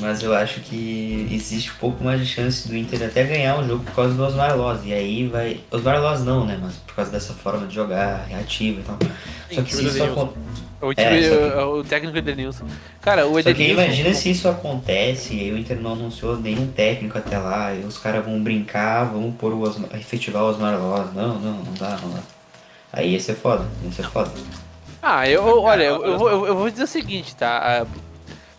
[0.00, 3.66] mas eu acho que existe um pouco mais de chance do Inter até ganhar o
[3.66, 4.80] jogo por causa do Osmar Loz.
[4.84, 5.60] E aí vai.
[5.70, 6.58] Osmar Loz não, né?
[6.60, 8.98] Mas por causa dessa forma de jogar, reativa e tal.
[9.52, 10.38] Só que se isso acontece.
[10.80, 11.58] O, é, que...
[11.58, 12.66] o técnico Edenilson.
[13.00, 13.50] Cara, o Edenilson.
[13.50, 17.74] Só que imagina se isso acontece e o Inter não anunciou nenhum técnico até lá,
[17.74, 21.14] e os caras vão brincar, vão pôr o Osmar, efetivar o Osmar Loz.
[21.14, 22.20] Não, não, não dá, não dá.
[22.92, 24.30] Aí ia ser foda, ia ser foda.
[25.02, 27.86] Ah, eu, olha, eu, eu, vou, eu vou dizer o seguinte, tá?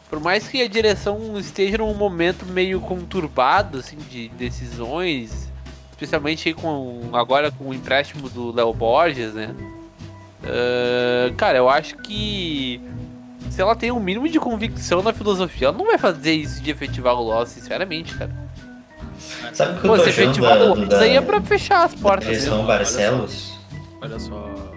[0.09, 5.51] Por mais que a direção esteja num momento meio conturbado, assim, de decisões,
[5.91, 9.55] especialmente com agora com o empréstimo do Léo Borges, né?
[10.43, 12.79] Uh, cara, eu acho que
[13.49, 16.69] se ela tem um mínimo de convicção na filosofia, ela não vai fazer isso de
[16.69, 18.31] efetivar o Loss, sinceramente, cara.
[19.53, 22.27] Sabe o que eu Pô, se efetivar o Loss aí é pra fechar as portas.
[22.27, 23.57] Eles são Barcelos?
[24.01, 24.35] Olha só.
[24.35, 24.71] Olha só.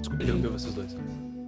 [0.00, 0.96] Desculpa interromper vocês dois.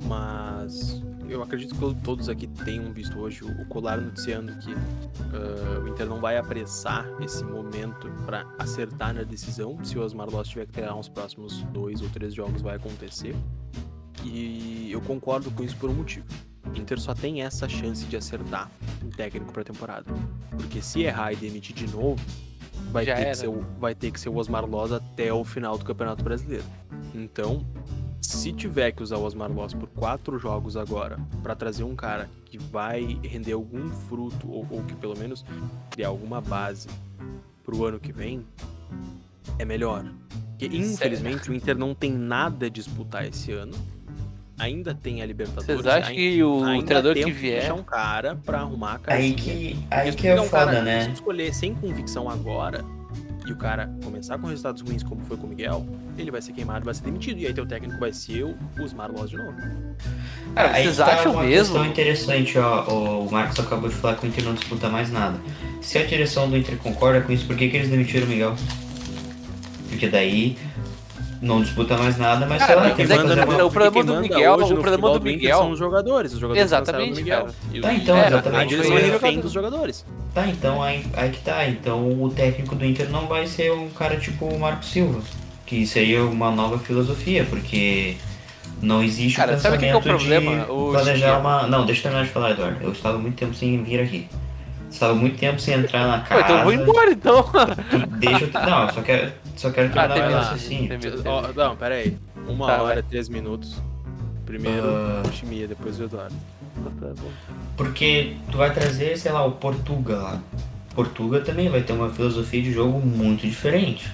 [0.06, 1.03] Mas
[1.34, 6.06] eu acredito que todos aqui tenham visto hoje o Colar noticiando que uh, o Inter
[6.06, 9.84] não vai apressar esse momento para acertar na decisão.
[9.84, 13.34] Se o Osmar Loss tiver que treinar uns próximos dois ou três jogos, vai acontecer.
[14.24, 16.24] E eu concordo com isso por um motivo.
[16.72, 18.70] O Inter só tem essa chance de acertar
[19.04, 20.14] um técnico para a temporada.
[20.50, 22.24] Porque se errar e demitir de novo,
[22.92, 25.84] vai, ter que, ser, vai ter que ser o Osmar Loz até o final do
[25.84, 26.64] Campeonato Brasileiro.
[27.12, 27.66] Então,
[28.24, 32.28] se tiver que usar o Osmar Loss por quatro jogos agora para trazer um cara
[32.46, 35.44] que vai render algum fruto ou, ou que pelo menos
[35.90, 36.88] criar alguma base
[37.62, 38.44] pro ano que vem,
[39.58, 40.04] é melhor.
[40.50, 43.74] Porque infelizmente o Inter não tem nada a disputar esse ano.
[44.58, 45.66] Ainda tem a Libertadores.
[45.66, 49.18] Vocês acham que o treinador que vier deixar um cara para arrumar a casa?
[49.18, 51.04] Aí que aí que é foda, cara, né?
[51.04, 52.84] Se escolher sem convicção agora,
[53.46, 56.52] e o cara começar com resultados ruins, como foi com o Miguel, ele vai ser
[56.52, 57.38] queimado, vai ser demitido.
[57.38, 59.56] E aí teu técnico vai ser o Osmar Loz de novo.
[60.54, 61.74] Cara, aí vocês tá acham uma mesmo?
[61.74, 62.84] questão interessante, ó.
[63.20, 65.38] O Marcos acabou de falar que o Inter não disputa mais nada.
[65.80, 68.56] Se a direção do Inter concorda com isso, por que, que eles demitiram o Miguel?
[69.88, 70.56] Porque daí
[71.44, 73.64] não disputa mais nada, mas cara, sei lá, tem que fazer uma...
[73.64, 77.46] O problema do Miguel, o problema do Miguel são os jogadores, os jogadores exatamente, Miguel.
[77.82, 78.68] Tá, então, é, exatamente.
[78.68, 80.04] Direção é refém dos jogadores.
[80.32, 81.68] Tá, então aí, aí que tá.
[81.68, 85.20] Então o técnico do Inter não vai ser um cara tipo o Marco Silva,
[85.66, 88.16] que seria uma nova filosofia, porque
[88.80, 90.60] não existe cara, o pensamento sabe que, que é o problema?
[90.60, 91.66] de planejar uma...
[91.66, 92.78] Não, deixa eu terminar de falar, Eduardo.
[92.82, 94.28] Eu estava muito tempo sem vir aqui.
[94.90, 96.42] Estava muito tempo sem entrar na casa.
[96.42, 97.44] Pô, então eu vou embora, então.
[98.18, 98.66] Deixa eu...
[98.66, 100.98] Não, eu só quero, só quero terminar ah, meu raciocínio.
[101.24, 102.16] Oh, não, pera aí.
[102.46, 103.80] Uma tá, hora, e três minutos.
[104.44, 105.28] Primeiro uh...
[105.28, 106.34] o Chimia, depois o Eduardo.
[107.00, 107.12] Tá
[107.76, 110.42] Porque tu vai trazer, sei lá, o Portuga lá.
[110.94, 114.10] Portuga também vai ter uma filosofia de jogo muito diferente.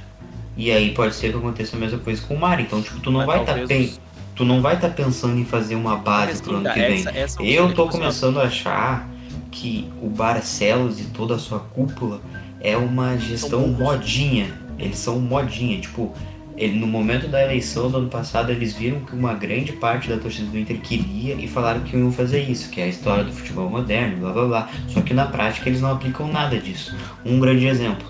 [0.56, 2.60] E aí pode ser que aconteça a mesma coisa com o Mar.
[2.60, 3.92] Então, tipo, tu não Mas vai estar tá pen...
[4.34, 7.00] tu não vai estar tá pensando em fazer uma base pro ano que vem.
[7.00, 9.08] Essa, essa eu tô começando a achar
[9.50, 12.20] que o Barcelos e toda a sua cúpula
[12.60, 14.59] é uma gestão modinha.
[14.80, 16.14] Eles são modinha, tipo,
[16.56, 20.18] ele, no momento da eleição do ano passado, eles viram que uma grande parte da
[20.18, 23.32] torcida do Inter queria e falaram que iam fazer isso, que é a história do
[23.32, 24.68] futebol moderno, blá blá blá.
[24.88, 26.94] Só que na prática eles não aplicam nada disso.
[27.24, 28.06] Um grande exemplo.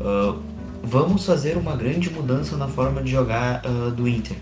[0.00, 0.42] Uh,
[0.82, 4.36] vamos fazer uma grande mudança na forma de jogar uh, do Inter.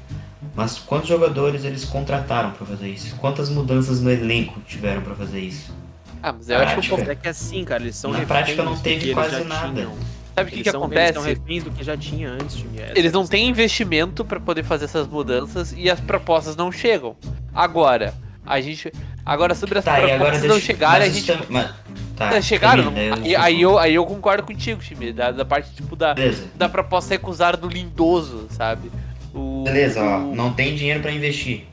[0.56, 3.14] Mas quantos jogadores eles contrataram para fazer isso?
[3.16, 5.72] Quantas mudanças no elenco tiveram para fazer isso?
[6.20, 6.80] Ah, mas eu prática.
[6.80, 9.44] acho que um pouco é que assim, cara, eles são Na prática não teve quase
[9.44, 9.72] nada.
[9.72, 9.94] Tinham.
[10.38, 11.02] Sabe o que, que são, acontece?
[11.04, 14.62] Eles são reféns do que já tinha antes de Eles não têm investimento para poder
[14.62, 17.16] fazer essas mudanças e as propostas não chegam.
[17.54, 18.14] Agora,
[18.46, 18.92] a gente.
[19.24, 21.32] Agora, sobre as tá, propostas não chegarem, a gente.
[21.48, 21.70] Mas...
[22.16, 22.92] Tá, chegaram.
[23.22, 25.12] aí, aí, eu, aí eu concordo contigo, time.
[25.12, 26.14] Da, da parte, tipo, da,
[26.56, 28.90] da proposta recusada do lindoso, sabe?
[29.32, 30.18] O, Beleza, ó.
[30.18, 31.68] Não tem dinheiro para investir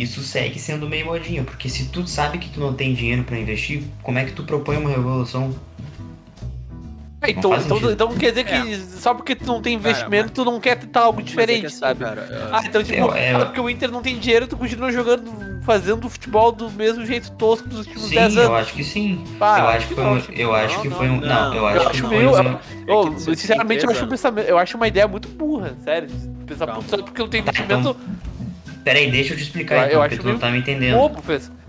[0.00, 3.38] isso segue sendo meio modinho, porque se tu sabe que tu não tem dinheiro para
[3.38, 5.54] investir, como é que tu propõe uma revolução?
[7.22, 8.78] É É, então, então, então quer dizer que é.
[8.78, 11.66] só porque tu não tem investimento, cara, tu não quer tentar algo é diferente, é
[11.66, 12.04] assim, sabe?
[12.04, 13.46] Cara, ah, então, tipo, eu, eu...
[13.46, 17.68] porque o Inter não tem dinheiro, tu continua jogando, fazendo futebol do mesmo jeito tosco
[17.68, 18.48] dos últimos sim, 10 anos.
[18.50, 19.24] Eu acho que sim.
[19.38, 20.22] eu acho que foi um.
[20.30, 21.20] Eu acho que foi um.
[21.20, 22.30] Não, eu acho que meio.
[22.86, 26.08] Eu, sinceramente, eu acho, um pensamento, eu acho uma ideia muito burra, sério.
[26.46, 27.96] Pensar só porque não tem tá, investimento.
[28.82, 30.96] Peraí, deixa eu te explicar, então, porque tu não tá me entendendo.
[30.96, 31.59] Bobo, pensa.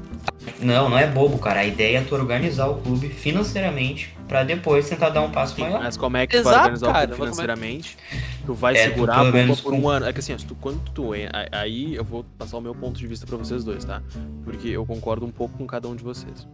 [0.60, 1.62] Não, não é bobo, cara.
[1.62, 5.62] A ideia é tu organizar o clube financeiramente para depois tentar dar um passo Sim,
[5.62, 5.84] maior.
[5.84, 7.97] Mas como é que tu vai organizar cara, o clube financeiramente?
[8.45, 10.06] Tu vai é, segurar tu, a bomba por um ano.
[10.06, 11.12] É que assim, tu, quando tu.
[11.51, 14.01] Aí eu vou passar o meu ponto de vista para vocês dois, tá?
[14.43, 16.47] Porque eu concordo um pouco com cada um de vocês.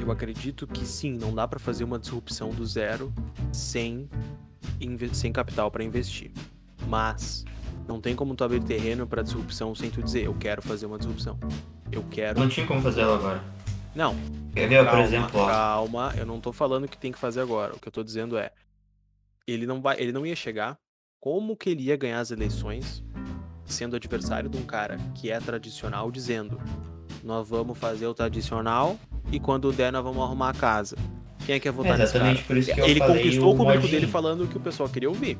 [0.00, 3.12] Eu acredito que sim, não dá para fazer uma disrupção do zero
[3.52, 4.08] sem,
[5.12, 6.32] sem capital para investir.
[6.88, 7.44] Mas
[7.86, 10.98] não tem como tu abrir terreno para disrupção sem tu dizer, eu quero fazer uma
[10.98, 11.38] disrupção.
[11.90, 12.40] Eu quero.
[12.40, 13.44] Não tinha como fazer ela agora.
[13.94, 14.16] Não.
[14.54, 15.40] Quer ver, calma, por exemplo?
[15.40, 15.46] Ó.
[15.46, 17.74] Calma, eu não tô falando que tem que fazer agora.
[17.74, 18.50] O que eu tô dizendo é.
[19.46, 20.78] Ele não, vai, ele não ia chegar.
[21.20, 23.02] Como que ele ia ganhar as eleições
[23.64, 26.60] sendo adversário de um cara que é tradicional, dizendo:
[27.22, 28.98] Nós vamos fazer o tradicional
[29.30, 30.96] e quando der, nós vamos arrumar a casa.
[31.44, 32.46] Quem é que ia votar é exatamente nesse cara?
[32.46, 34.88] Por isso que eu ele falei conquistou o público dele falando o que o pessoal
[34.88, 35.38] queria ouvir.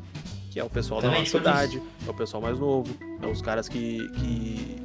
[0.52, 3.70] Que é o pessoal da nossa idade, é o pessoal mais novo, é os caras
[3.70, 4.82] que, que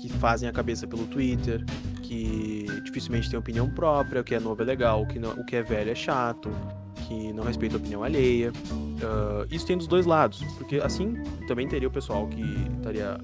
[0.00, 1.62] que fazem a cabeça pelo Twitter,
[2.02, 5.44] que dificilmente tem opinião própria, o que é novo é legal, o que, não, o
[5.44, 6.50] que é velho é chato,
[7.06, 8.50] que não respeita a opinião alheia.
[8.70, 11.14] Uh, isso tem dos dois lados, porque assim
[11.46, 12.42] também teria o pessoal que
[12.78, 13.20] estaria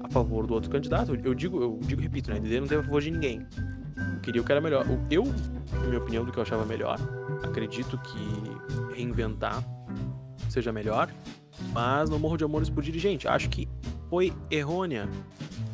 [0.00, 1.16] a favor do outro candidato.
[1.24, 2.38] Eu digo, eu digo, repito, né?
[2.38, 3.44] DD não teve a favor de ninguém.
[4.14, 4.86] Eu queria o que era melhor.
[5.10, 5.24] Eu,
[5.72, 6.96] na minha opinião, do que eu achava melhor,
[7.42, 9.64] acredito que reinventar
[10.48, 11.08] seja melhor,
[11.72, 13.28] mas não morro de amores por dirigente.
[13.28, 13.68] Acho que
[14.08, 15.08] foi errônea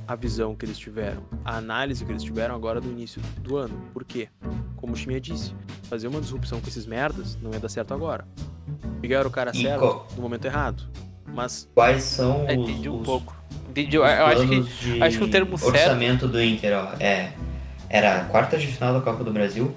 [0.06, 3.74] a visão que eles tiveram, a análise que eles tiveram agora do início do ano.
[3.92, 4.28] Por quê?
[4.76, 8.26] Como o Chimia disse, fazer uma disrupção com esses merdas não ia dar certo agora.
[9.00, 10.84] Miguel era o cara certo no momento errado.
[11.26, 11.68] Mas.
[11.74, 12.68] Quais são é, os.
[12.68, 13.36] Entendi um os, pouco.
[13.70, 13.96] Entendi.
[13.96, 15.74] Eu acho que, acho que o termo certo.
[15.74, 17.32] orçamento do Inter, ó, é.
[17.88, 19.74] Era quarta de final da Copa do Brasil.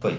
[0.00, 0.18] Foi.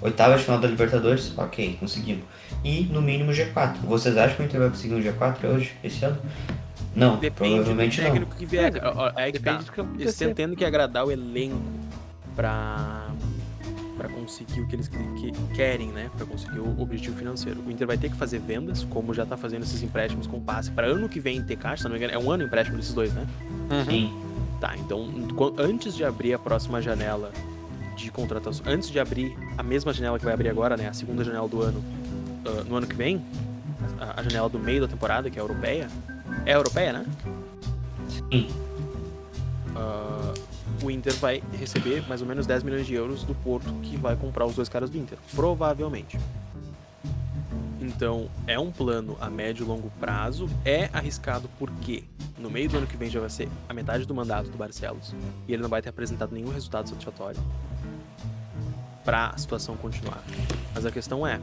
[0.00, 1.36] Oitava de final da Libertadores.
[1.36, 2.24] Ok, conseguimos.
[2.64, 3.76] E no mínimo G4.
[3.84, 6.18] Vocês acham que o Inter vai conseguir um G4 hoje, esse ano?
[6.96, 8.38] Não, Depende provavelmente do técnico não.
[8.38, 8.72] que vier.
[9.16, 9.60] É, é que tá.
[9.98, 11.60] Eles estão tendo que agradar o elenco
[12.36, 13.08] pra,
[13.96, 16.10] pra conseguir o que eles que, querem, né?
[16.16, 17.60] Pra conseguir o objetivo financeiro.
[17.66, 20.70] O Inter vai ter que fazer vendas, como já tá fazendo esses empréstimos com passe.
[20.70, 22.94] Pra ano que vem ter caixa, se não me engano, é um ano empréstimo desses
[22.94, 23.26] dois, né?
[23.70, 23.84] Uhum.
[23.84, 24.14] Sim.
[24.60, 25.10] Tá, então
[25.58, 27.30] antes de abrir a próxima janela
[27.96, 30.88] de contratação, antes de abrir a mesma janela que vai abrir agora, né?
[30.88, 31.84] A segunda janela do ano,
[32.46, 33.24] uh, no ano que vem,
[33.98, 35.88] a, a janela do meio da temporada, que é a europeia,
[36.46, 37.06] é europeia, né?
[38.08, 38.48] Sim.
[39.74, 43.96] Uh, o Inter vai receber mais ou menos 10 milhões de euros do Porto que
[43.96, 45.18] vai comprar os dois caras do Inter.
[45.34, 46.18] Provavelmente.
[47.80, 50.48] Então, é um plano a médio e longo prazo.
[50.64, 52.04] É arriscado porque
[52.38, 55.14] no meio do ano que vem já vai ser a metade do mandato do Barcelos
[55.46, 57.40] e ele não vai ter apresentado nenhum resultado satisfatório
[59.04, 60.22] para a situação continuar.
[60.74, 61.38] Mas a questão é,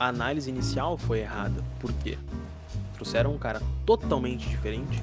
[0.00, 1.62] a análise inicial foi errada.
[1.78, 2.18] Por quê?
[3.00, 5.02] trouxeram um cara totalmente diferente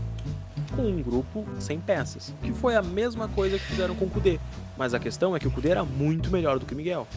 [0.75, 4.39] com um grupo sem peças, que foi a mesma coisa que fizeram com o Kudê.
[4.77, 7.07] Mas a questão é que o Kudê era muito melhor do que o Miguel.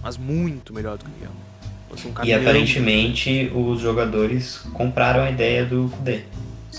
[0.00, 1.30] Mas muito melhor do que o Miguel.
[1.92, 6.22] Um e aparentemente os jogadores compraram a ideia do Kudê.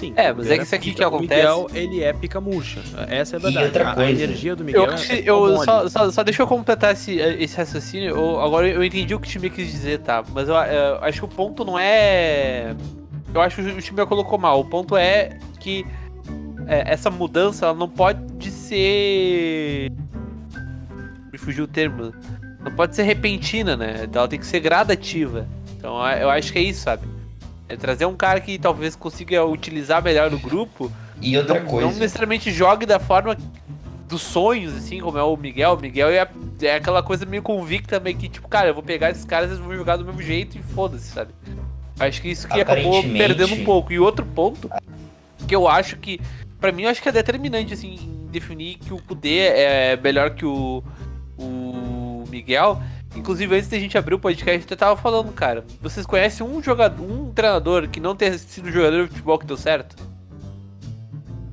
[0.01, 0.13] Sim.
[0.15, 1.47] É, mas é que isso aqui que acontece.
[1.47, 2.81] O Miguel, ele é pica-murcha.
[3.07, 3.63] Essa é a verdade.
[3.63, 6.47] E outra coisa, a energia do Miguel eu, é, eu só, só, só, deixa eu
[6.47, 8.09] completar esse, esse raciocínio.
[8.15, 10.23] Eu, agora eu entendi o que o time quis dizer, tá?
[10.33, 12.75] Mas eu, eu acho que o ponto não é
[13.33, 14.59] eu acho que o time colocou mal.
[14.59, 15.85] O ponto é que
[16.67, 19.89] é, essa mudança ela não pode ser.
[21.31, 22.13] Me fugiu o termo.
[22.59, 24.07] Não pode ser repentina, né?
[24.13, 25.47] Ela tem que ser gradativa.
[25.77, 27.07] Então eu acho que é isso, sabe?
[27.71, 30.91] É trazer um cara que talvez consiga utilizar melhor o grupo.
[31.21, 31.89] E outra não, coisa.
[31.89, 33.37] Não necessariamente jogue da forma
[34.09, 35.73] dos sonhos, assim, como é o Miguel.
[35.73, 36.27] O Miguel é,
[36.63, 39.61] é aquela coisa meio convicta, meio que, tipo, cara, eu vou pegar esses caras e
[39.61, 41.31] vou jogar do mesmo jeito e foda-se, sabe?
[41.97, 43.93] Acho que isso que acabou perdendo um pouco.
[43.93, 44.69] E outro ponto
[45.47, 46.19] que eu acho que,
[46.59, 50.31] para mim, eu acho que é determinante assim em definir que o Kudê é melhor
[50.31, 50.83] que o,
[51.37, 52.81] o Miguel.
[53.15, 57.03] Inclusive, antes da gente abrir o podcast, eu tava falando, cara, vocês conhecem um jogador,
[57.03, 59.95] um treinador que não tenha sido jogador de futebol que deu certo?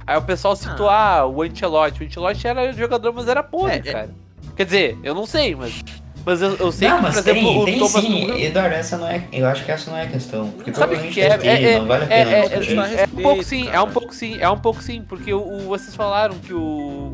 [0.06, 2.02] Aí o pessoal citou, ah, ah o Ancelotti.
[2.02, 4.10] O Ancelotti era jogador, mas era podre, é, é cara.
[4.14, 4.56] É...
[4.56, 5.84] Quer dizer, eu não sei, mas
[6.28, 8.20] mas eu, eu sei não, que, por exemplo, tem, o tem Thomas sim.
[8.20, 8.38] Tuchel...
[8.38, 9.24] Eduardo, essa não é.
[9.32, 10.50] Eu acho que essa não é a questão.
[10.50, 11.38] Porque Sabe o que é?
[11.42, 14.50] É, é, vale é, é, é, é, um pouco sim, é um pouco sim, é
[14.50, 17.07] um pouco sim, porque o, o vocês falaram que o,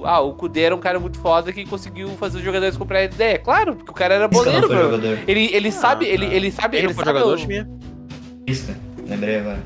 [0.00, 0.06] o.
[0.06, 3.38] Ah, o Kudê era um cara muito foda que conseguiu fazer os jogadores comprar ideia.
[3.38, 5.18] Claro, porque o cara era boleiro, meu.
[5.26, 6.76] Ele, ele sabe, ele, ele sabe.
[6.76, 8.46] Ele, ele sabe jogador, o...
[8.46, 8.76] Lisca,
[9.08, 9.62] lembrei agora.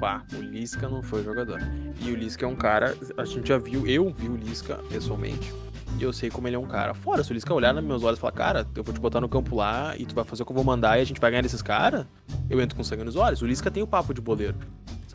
[0.00, 1.60] Pá, o Lisca não foi jogador.
[2.00, 2.96] E o Lisca é um cara.
[3.16, 5.52] A gente já viu, eu vi o Lisca pessoalmente.
[5.98, 6.92] E eu sei como ele é um cara.
[6.92, 9.20] Fora, se o Lisca olhar nos meus olhos e falar, cara, eu vou te botar
[9.20, 11.20] no campo lá e tu vai fazer o que eu vou mandar e a gente
[11.20, 12.04] vai ganhar desses caras,
[12.50, 13.40] eu entro com sangue nos olhos.
[13.42, 14.56] O Lisca tem o papo de boleiro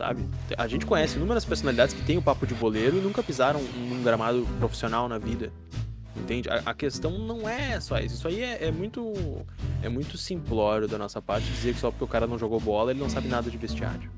[0.00, 0.24] sabe?
[0.56, 4.02] A gente conhece inúmeras personalidades que têm o papo de boleiro e nunca pisaram num
[4.02, 5.52] gramado profissional na vida.
[6.16, 6.48] Entende?
[6.48, 8.14] A, a questão não é só isso.
[8.14, 9.44] Isso aí é, é, muito
[9.82, 12.92] é muito simplório da nossa parte dizer que só porque o cara não jogou bola
[12.92, 14.10] ele não sabe nada de vestiário.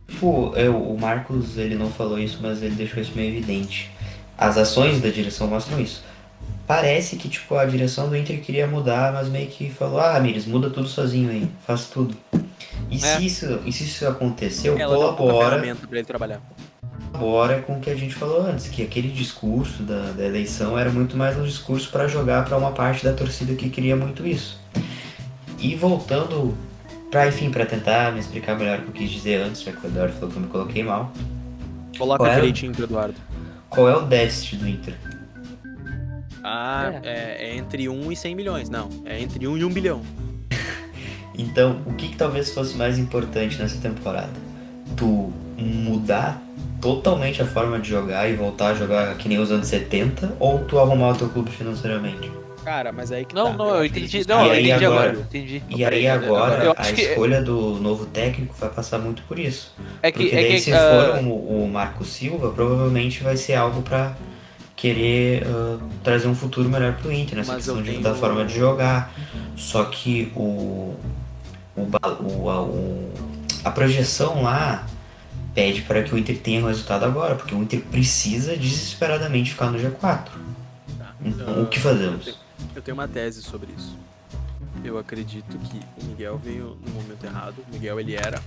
[0.54, 3.90] Eu, o Marcos ele não falou isso, mas ele deixou isso meio evidente.
[4.38, 6.04] As ações da direção mostram isso.
[6.64, 10.46] Parece que tipo a direção do Inter queria mudar, mas meio que falou: "Ah, Mires,
[10.46, 12.16] muda tudo sozinho aí, faz tudo".
[12.90, 12.98] E, é.
[12.98, 15.58] se, isso, e se isso aconteceu, Ela colabora.
[15.58, 16.40] Pra ele trabalhar.
[17.12, 20.90] Colabora com o que a gente falou antes, que aquele discurso da, da eleição era
[20.90, 24.60] muito mais um discurso para jogar para uma parte da torcida que queria muito isso.
[25.58, 26.56] E voltando
[27.12, 29.86] para enfim, para tentar me explicar melhor o que eu quis dizer antes, já que
[29.86, 31.12] o Eduardo falou que eu me coloquei mal.
[31.98, 33.14] Coloca é direitinho pro Eduardo.
[33.68, 34.94] Qual é o déficit do Inter?
[36.42, 37.08] Ah, é.
[37.08, 38.70] É, é entre 1 e 100 milhões.
[38.70, 40.02] Não, é entre 1 e 1 bilhão.
[41.36, 44.32] Então, o que, que talvez fosse mais importante nessa temporada?
[44.96, 46.42] Tu mudar
[46.80, 50.58] totalmente a forma de jogar e voltar a jogar que nem os anos 70 ou
[50.64, 52.30] tu arrumar o teu clube financeiramente?
[52.64, 53.56] Cara, mas aí que Não, tá.
[53.56, 54.24] não, eu entendi.
[54.26, 55.10] Não, eu entendi agora.
[55.10, 55.18] agora.
[55.20, 55.62] Entendi.
[55.68, 57.44] E aí agora a escolha que...
[57.44, 59.74] do novo técnico vai passar muito por isso.
[60.02, 60.74] É que, Porque é daí, que, se uh...
[60.74, 64.14] for o, o Marco Silva, provavelmente vai ser algo para
[64.76, 68.56] querer uh, trazer um futuro melhor pro Inter, nessa Mas questão de, da forma de
[68.56, 69.12] jogar.
[69.56, 70.94] Só que o,
[71.76, 73.12] o, o, o,
[73.64, 74.86] a projeção lá
[75.54, 79.70] pede para que o Inter tenha um resultado agora, porque o Inter precisa desesperadamente ficar
[79.70, 80.28] no G4.
[80.98, 81.14] Tá.
[81.20, 82.38] Então, uh, o que fazemos?
[82.74, 83.96] Eu tenho uma tese sobre isso.
[84.84, 87.56] Eu acredito que o Miguel veio no momento errado.
[87.68, 88.42] O Miguel ele era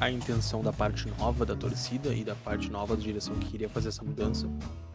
[0.00, 3.68] a intenção da parte nova da torcida e da parte nova da direção que queria
[3.68, 4.48] fazer essa mudança.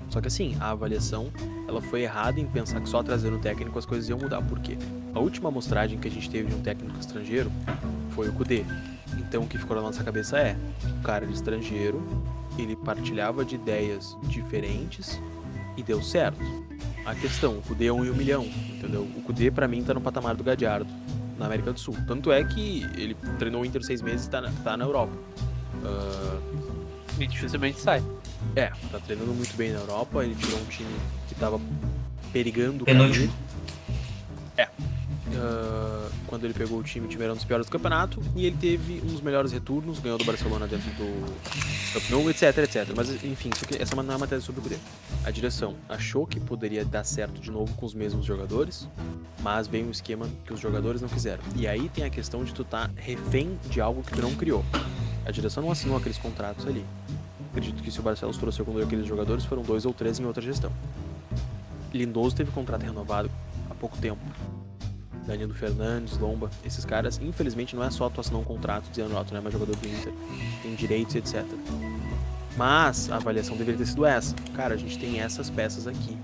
[0.10, 1.32] Só que assim, a avaliação
[1.67, 4.41] ela foi errada em pensar que só trazendo o técnico as coisas iam mudar.
[4.41, 4.78] Por quê?
[5.15, 7.49] A última amostragem que a gente teve de um técnico estrangeiro
[8.12, 8.65] foi o Kudê.
[9.17, 10.58] Então o que ficou na nossa cabeça é,
[10.99, 12.04] o cara de estrangeiro,
[12.58, 15.19] ele partilhava de ideias diferentes
[15.78, 16.43] e deu certo.
[17.06, 19.04] A questão, o Kudê é um e um milhão, entendeu?
[19.15, 20.88] O Kudê para mim tá no patamar do Gadiardo
[21.38, 21.95] na América do Sul.
[22.06, 25.13] Tanto é que ele treinou o Inter seis meses e tá na, tá na Europa.
[25.75, 26.65] Uh,
[27.19, 28.04] e dificilmente sai.
[28.56, 30.25] É, tá treinando muito bem na Europa.
[30.25, 30.89] Ele tirou um time
[31.30, 31.60] que tava
[32.34, 32.84] perigando.
[32.84, 33.32] Penúltimo.
[34.58, 34.67] É.
[35.27, 38.21] Uh, quando ele pegou o time, era um dos piores do campeonato.
[38.35, 41.33] E ele teve um dos melhores retornos, ganhou do Barcelona dentro do
[42.09, 42.93] Camp etc, etc.
[42.95, 44.79] Mas enfim, essa não é uma matéria sobre o poder.
[45.23, 48.88] A direção achou que poderia dar certo de novo com os mesmos jogadores,
[49.41, 51.41] mas veio um esquema que os jogadores não quiseram.
[51.55, 54.63] E aí tem a questão de tu tá refém de algo que tu não criou.
[55.25, 56.85] A direção não assinou aqueles contratos ali.
[57.49, 60.43] Acredito que se o Barcelos trouxe algum daqueles jogadores, foram dois ou três em outra
[60.43, 60.71] gestão.
[61.93, 63.31] Lindoso teve contrato renovado
[63.69, 64.19] há pouco tempo.
[65.25, 69.38] Danilo Fernandes, Lomba, esses caras, infelizmente, não é só tu assinar um contrato tu não
[69.38, 70.13] é mais jogador do Inter,
[70.61, 71.43] tem direitos, etc.
[72.57, 74.33] Mas a avaliação deveria ter sido essa.
[74.55, 76.17] Cara, a gente tem essas peças aqui.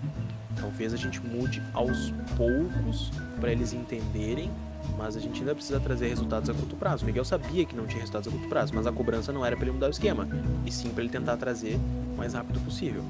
[0.56, 4.50] Talvez a gente mude aos poucos para eles entenderem
[4.98, 7.04] mas a gente ainda precisa trazer resultados a curto prazo.
[7.04, 9.56] O Miguel sabia que não tinha resultados a curto prazo, mas a cobrança não era
[9.56, 10.28] para ele mudar o esquema,
[10.66, 11.80] e sim para ele tentar trazer
[12.14, 13.04] o mais rápido possível.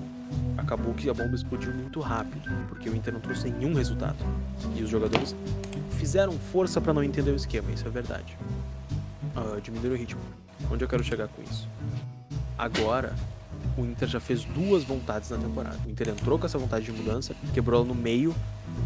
[0.58, 4.18] Acabou que a bomba explodiu muito rápido, porque o Inter não trouxe nenhum resultado.
[4.76, 5.36] E os jogadores
[6.02, 8.36] fizeram força para não entender o esquema, isso é verdade.
[9.36, 10.20] Uh, diminuir o ritmo.
[10.72, 11.70] Onde eu quero chegar com isso?
[12.58, 13.16] Agora,
[13.78, 15.78] o Inter já fez duas vontades na temporada.
[15.86, 18.34] O Inter entrou com essa vontade de mudança, quebrou ela no meio,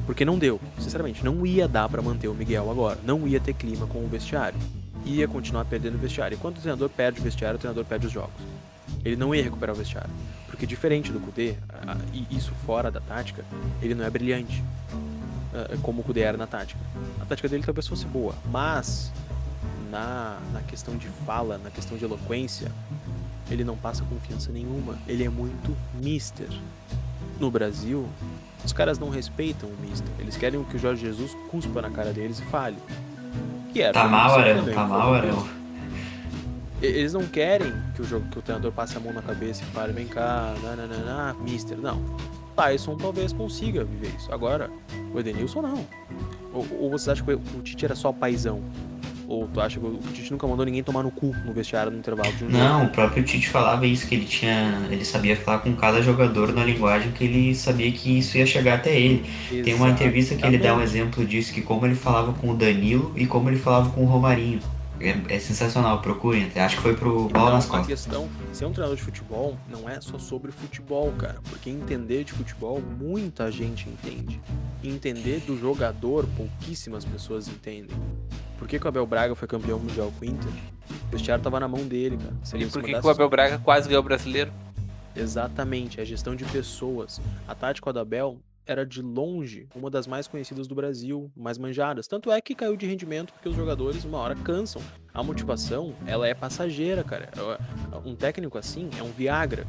[0.05, 0.59] porque não deu.
[0.77, 2.99] Sinceramente, não ia dar para manter o Miguel agora.
[3.05, 4.59] Não ia ter clima com o vestiário.
[5.05, 6.35] Ia continuar perdendo o vestiário.
[6.35, 8.41] E quando o treinador perde o vestiário, o treinador perde os jogos.
[9.05, 10.11] Ele não ia recuperar o vestiário.
[10.47, 11.55] Porque diferente do Kudê,
[12.13, 13.45] e isso fora da tática,
[13.81, 14.61] ele não é brilhante.
[15.81, 16.79] Como o Kudê era na tática.
[17.21, 19.11] A tática dele talvez fosse boa, mas
[19.89, 22.71] na, na questão de fala, na questão de eloquência,
[23.49, 24.97] ele não passa confiança nenhuma.
[25.07, 26.49] Ele é muito mister.
[27.39, 28.07] No Brasil,
[28.63, 30.09] os caras não respeitam o mister.
[30.19, 32.77] Eles querem que o Jorge Jesus cuspa na cara deles e fale.
[33.71, 34.65] Que era, tá mal, Arão.
[34.65, 35.47] Tá mal, Arão.
[36.81, 39.65] Eles não querem que o, jogo, que o treinador passe a mão na cabeça e
[39.67, 41.77] fale, vem cá, nananana, mister.
[41.77, 42.01] Não.
[42.55, 44.31] Tyson talvez consiga viver isso.
[44.33, 44.69] Agora,
[45.13, 45.85] o Edenilson não.
[46.53, 48.61] Ou, ou vocês acham que o Tite era só paizão?
[49.27, 51.97] Ou tu acha que o Tite nunca mandou ninguém tomar no cu no vestiário no
[51.97, 52.85] intervalo de um Não, jogo?
[52.85, 54.87] o próprio Tite falava isso, que ele tinha.
[54.89, 58.75] Ele sabia falar com cada jogador na linguagem que ele sabia que isso ia chegar
[58.75, 59.25] até ele.
[59.63, 62.55] Tem uma entrevista que ele dá um exemplo disso, que como ele falava com o
[62.55, 64.59] Danilo e como ele falava com o Romarinho.
[64.99, 66.51] É, é, sensacional, procurem.
[66.55, 67.85] Acho que foi pro bola nas costas.
[67.85, 71.39] A questão, ser um treinador de futebol não é só sobre futebol, cara.
[71.49, 74.39] Porque entender de futebol, muita gente entende.
[74.83, 77.95] Entender do jogador, pouquíssimas pessoas entendem.
[78.57, 80.51] Por que, que o Abel Braga foi campeão mundial com o Inter?
[81.07, 82.33] O vestiário tava na mão dele, cara.
[82.43, 84.51] Seria e por que, que o Abel Braga quase ganhou o brasileiro?
[85.15, 87.21] Exatamente, a gestão de pessoas.
[87.47, 92.07] A tática do Abel era de longe uma das mais conhecidas do Brasil, mais manjadas.
[92.07, 94.81] Tanto é que caiu de rendimento porque os jogadores uma hora cansam.
[95.13, 97.29] A motivação, ela é passageira, cara.
[98.03, 99.65] Um técnico assim é um Viagra.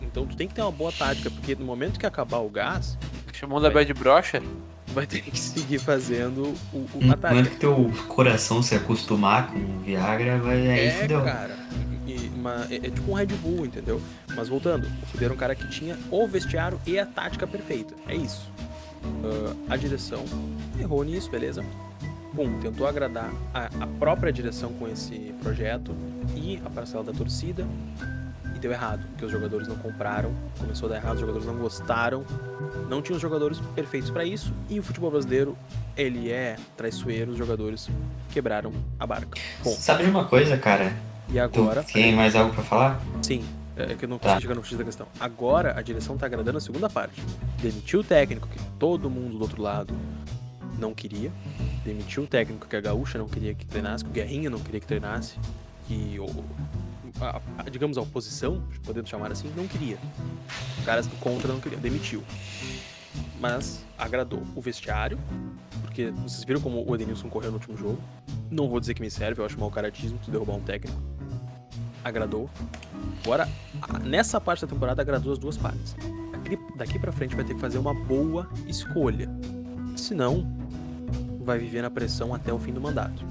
[0.00, 2.96] Então tu tem que ter uma boa tática, porque no momento que acabar o gás.
[3.32, 4.40] Chamou da bad brocha?
[4.88, 9.58] Vai ter que seguir fazendo o, o no momento que teu coração se acostumar com
[9.58, 10.68] o Viagra, vai.
[10.68, 11.24] Aí é, deu.
[11.24, 11.63] cara.
[12.44, 14.02] Uma, é, é, tipo um Red Bull, entendeu?
[14.36, 17.94] Mas voltando, o Fuder era um cara que tinha o vestiário e a tática perfeita.
[18.06, 18.52] É isso.
[19.02, 20.22] Uh, a direção
[20.78, 21.64] errou nisso, beleza?
[22.34, 25.94] Bom, tentou agradar a, a, própria direção com esse projeto
[26.36, 27.66] e a parcela da torcida
[28.54, 31.56] e deu errado, porque os jogadores não compraram, começou a dar errado, os jogadores não
[31.56, 32.26] gostaram,
[32.90, 35.56] não tinha os jogadores perfeitos para isso e o futebol brasileiro
[35.96, 37.88] ele é traiçoeiro, os jogadores
[38.32, 39.40] quebraram a barca.
[39.62, 40.92] Bom, Sabe de uma coisa, cara?
[41.28, 41.82] E agora.
[41.82, 43.00] Tu tem mais algo para falar?
[43.22, 43.44] Sim.
[43.76, 44.40] É, é que eu não consigo tá.
[44.40, 45.06] chegar no X da questão.
[45.18, 47.20] Agora a direção tá agradando a segunda parte.
[47.60, 49.94] Demitiu o técnico, que todo mundo do outro lado
[50.78, 51.32] não queria.
[51.84, 54.80] Demitiu o técnico que a Gaúcha não queria que treinasse, que o Guerrinha não queria
[54.80, 55.38] que treinasse.
[55.86, 56.44] Que o,
[57.20, 59.98] a, a, digamos a oposição, podemos chamar assim, não queria.
[60.78, 61.80] Os caras do contra não queriam.
[61.80, 62.22] Demitiu.
[63.40, 65.18] Mas agradou o vestiário,
[65.82, 67.98] porque vocês viram como o Edenilson correu no último jogo.
[68.50, 70.98] Não vou dizer que me serve, eu acho mau caratismo tu derrubar um técnico
[72.04, 72.50] agradou.
[73.24, 73.48] Agora,
[74.04, 75.96] nessa parte da temporada, agradou as duas partes.
[76.32, 79.30] Daqui, daqui pra frente vai ter que fazer uma boa escolha.
[79.96, 80.46] Senão,
[81.40, 83.24] vai viver na pressão até o fim do mandato.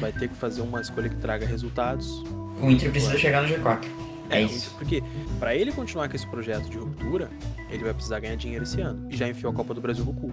[0.00, 2.22] Vai ter que fazer uma escolha que traga resultados.
[2.60, 3.84] O Inter precisa chegar no G4.
[4.30, 4.74] É, é isso.
[4.76, 5.02] Porque
[5.38, 7.30] para ele continuar com esse projeto de ruptura,
[7.70, 9.06] ele vai precisar ganhar dinheiro esse ano.
[9.10, 10.32] E já enfiou a Copa do Brasil no cu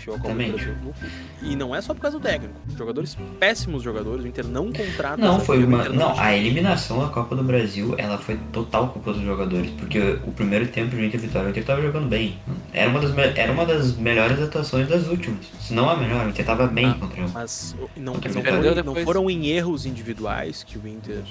[0.00, 0.50] enfiou a Copa Também.
[0.50, 0.94] do Brasil no cu.
[1.42, 2.54] E não é só por causa do técnico.
[2.76, 5.16] Jogadores, péssimos jogadores, o Inter não contrata.
[5.18, 5.88] Não, foi uma.
[5.88, 9.70] Não, a eliminação da Copa do Brasil, ela foi total culpa dos jogadores.
[9.72, 12.38] Porque o primeiro tempo do Inter Vitória, o Inter tava jogando bem.
[12.72, 15.46] Era uma das, era uma das melhores atuações das últimas.
[15.60, 17.30] Se não a melhor, o Inter tava bem ah, contra o.
[17.30, 21.22] Mas não, não, foram, não foram em erros individuais que o Inter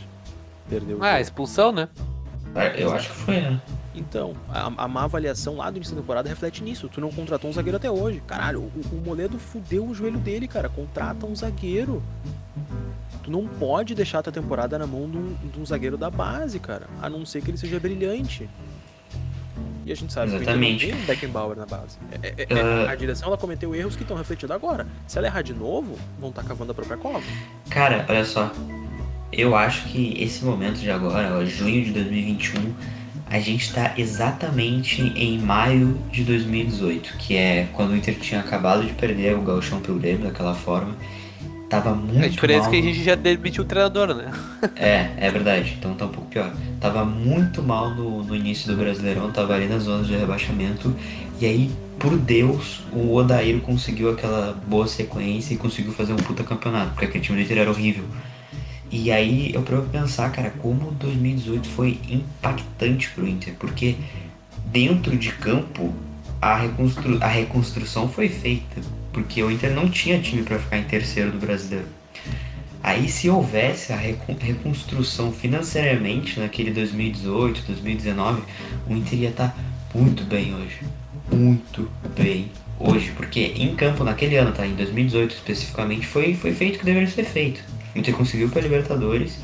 [0.69, 0.99] perdeu.
[1.01, 1.89] Ah, expulsão, né?
[2.77, 3.61] Eu acho que foi, né?
[3.93, 6.89] Então, a, a, má avaliação lá do início da temporada reflete nisso.
[6.89, 8.21] Tu não contratou um zagueiro até hoje.
[8.25, 10.69] Caralho, o, o Moledo fudeu o joelho dele, cara.
[10.69, 12.03] Contrata um zagueiro.
[13.23, 16.09] Tu não pode deixar a tua temporada na mão de um, de um zagueiro da
[16.09, 16.87] base, cara.
[17.01, 18.49] A não ser que ele seja brilhante.
[19.85, 20.85] E a gente sabe Exatamente.
[20.85, 21.97] que tem um Beckenbauer na base.
[22.21, 22.89] É, é, é, uh...
[22.89, 24.85] A direção ela cometeu erros que estão refletindo agora.
[25.07, 27.23] Se ela errar de novo, vão estar tá cavando a própria cova.
[27.71, 28.51] Cara, olha só.
[29.31, 32.98] Eu acho que esse momento de agora, ó, junho de 2021
[33.29, 38.83] a gente está exatamente em maio de 2018, que é quando o Inter tinha acabado
[38.83, 40.95] de perder o Gauchão pelo Grêmio daquela forma.
[41.69, 42.69] Tava muito A diferença mal.
[42.69, 44.31] é que a gente já demitiu o treinador, né?
[44.75, 45.75] é, é verdade.
[45.77, 46.51] Então tá um pouco pior.
[46.81, 50.95] Tava muito mal no, no início do Brasileirão, tava ali nas zonas de rebaixamento.
[51.39, 56.43] E aí, por Deus, o Odair conseguiu aquela boa sequência e conseguiu fazer um puta
[56.43, 58.05] campeonato, porque aquele time do Inter era horrível.
[58.91, 63.95] E aí eu provo pensar, cara, como 2018 foi impactante pro Inter, porque
[64.65, 65.93] dentro de campo
[66.41, 68.81] a, reconstru a reconstrução foi feita,
[69.13, 71.85] porque o Inter não tinha time para ficar em terceiro do brasileiro.
[72.81, 78.41] Aí se houvesse a reconstrução financeiramente naquele 2018, 2019,
[78.89, 79.55] o Inter ia estar tá
[79.93, 80.79] muito bem hoje.
[81.31, 84.65] Muito bem hoje, porque em campo naquele ano, tá?
[84.65, 87.61] Em 2018 especificamente, foi, foi feito o que deveria ser feito
[87.95, 89.37] o Inter conseguiu para Libertadores,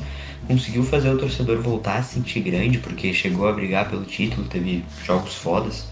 [0.46, 4.46] conseguiu fazer o torcedor voltar a se sentir grande, porque chegou a brigar pelo título,
[4.46, 5.88] teve jogos fodas.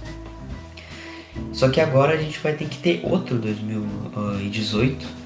[1.53, 5.25] Só que agora a gente vai ter que ter outro 2018,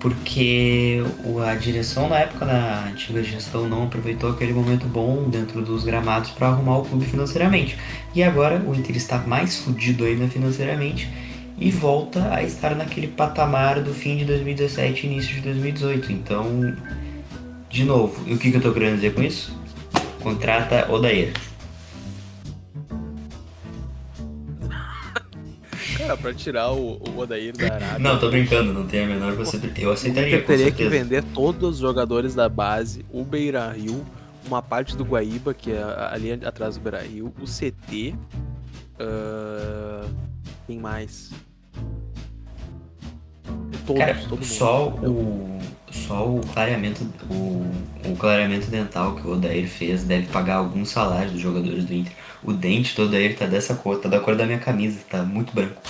[0.00, 1.02] porque
[1.48, 6.30] a direção na época da antiga gestão não aproveitou aquele momento bom dentro dos gramados
[6.30, 7.76] para arrumar o clube financeiramente.
[8.14, 11.08] E agora o Inter está mais fudido ainda financeiramente
[11.58, 16.12] e volta a estar naquele patamar do fim de 2017 e início de 2018.
[16.12, 16.76] Então,
[17.70, 19.56] de novo, e o que, que eu tô querendo dizer com isso?
[20.22, 21.32] Contrata Odair.
[25.98, 27.98] Era pra tirar o, o Odair da Arábia.
[27.98, 29.82] Não, tô brincando, não tem a menor possibilidade.
[29.82, 30.36] Eu aceitaria.
[30.36, 34.04] Eu teria que vender todos os jogadores da base, o Beira Rio,
[34.46, 38.14] uma parte do Guaíba, que é ali atrás do Beira Rio, o CT.
[38.98, 40.08] Uh,
[40.66, 41.30] quem mais?
[43.86, 44.44] Todos, Cara, todo mundo.
[44.44, 45.58] Só o,
[45.90, 47.64] só o clareamento, o,
[48.04, 52.12] o clareamento dental que o Odair fez deve pagar alguns salários dos jogadores do Inter.
[52.42, 55.54] O dente do Odair tá dessa cor, tá da cor da minha camisa, tá muito
[55.54, 55.80] branco.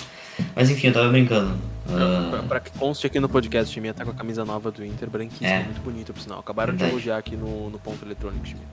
[0.55, 1.55] Mas enfim, eu tava brincando.
[1.87, 2.29] Uh...
[2.29, 5.09] Pra, pra, que conste aqui no podcast, Chimia tá com a camisa nova do Inter,
[5.09, 5.63] branquíssima, é.
[5.63, 6.39] muito bonita, por sinal.
[6.39, 6.91] Acabaram Verdade.
[6.91, 8.67] de elogiar aqui no, no ponto eletrônico, Chimia.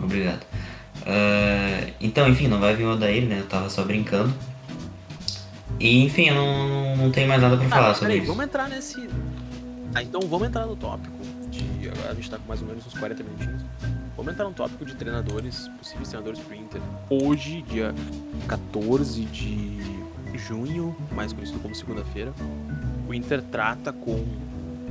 [0.00, 0.42] Obrigado.
[1.02, 3.40] Uh, então, enfim, não vai vir o Odair, né?
[3.40, 4.32] Eu tava só brincando.
[5.78, 8.26] E, enfim, eu não, não tenho mais nada pra ah, falar sobre isso.
[8.26, 9.08] Vamos entrar nesse.
[9.94, 11.16] Ah, então vamos entrar no tópico.
[11.50, 11.88] De...
[11.88, 13.62] Agora a gente tá com mais ou menos uns 40 minutinhos.
[14.16, 16.80] Vamos entrar no tópico de treinadores, possíveis treinadores pro Inter.
[17.10, 17.94] Hoje, dia
[18.48, 19.76] 14 de
[20.38, 22.32] junho, mais conhecido como segunda-feira,
[23.08, 24.24] o Inter trata com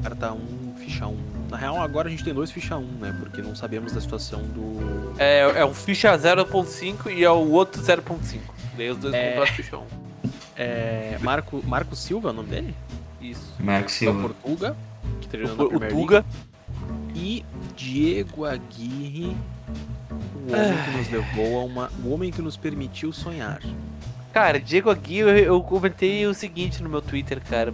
[0.02, 1.18] carta 1, ficha 1.
[1.50, 3.16] Na real, agora a gente tem dois ficha 1, né?
[3.20, 5.14] Porque não sabemos da situação do.
[5.18, 8.40] É, é um ficha 0.5 e é o outro 0.5.
[8.78, 9.46] Daí os dois é...
[9.48, 9.84] ficha 1.
[10.56, 12.76] É, Marco, Marco Silva é o nome dele?
[13.22, 13.54] Isso.
[13.60, 14.20] Marco Silva.
[14.20, 14.76] O Portuga,
[15.22, 16.26] que treinou o, na o Tuga.
[17.14, 17.46] E
[17.76, 19.36] Diego Aguirre,
[20.48, 21.92] o homem que nos levou a uma.
[22.04, 23.62] O homem que nos permitiu sonhar.
[24.34, 27.74] Cara, Diego Aguirre, eu comentei o seguinte no meu Twitter, cara.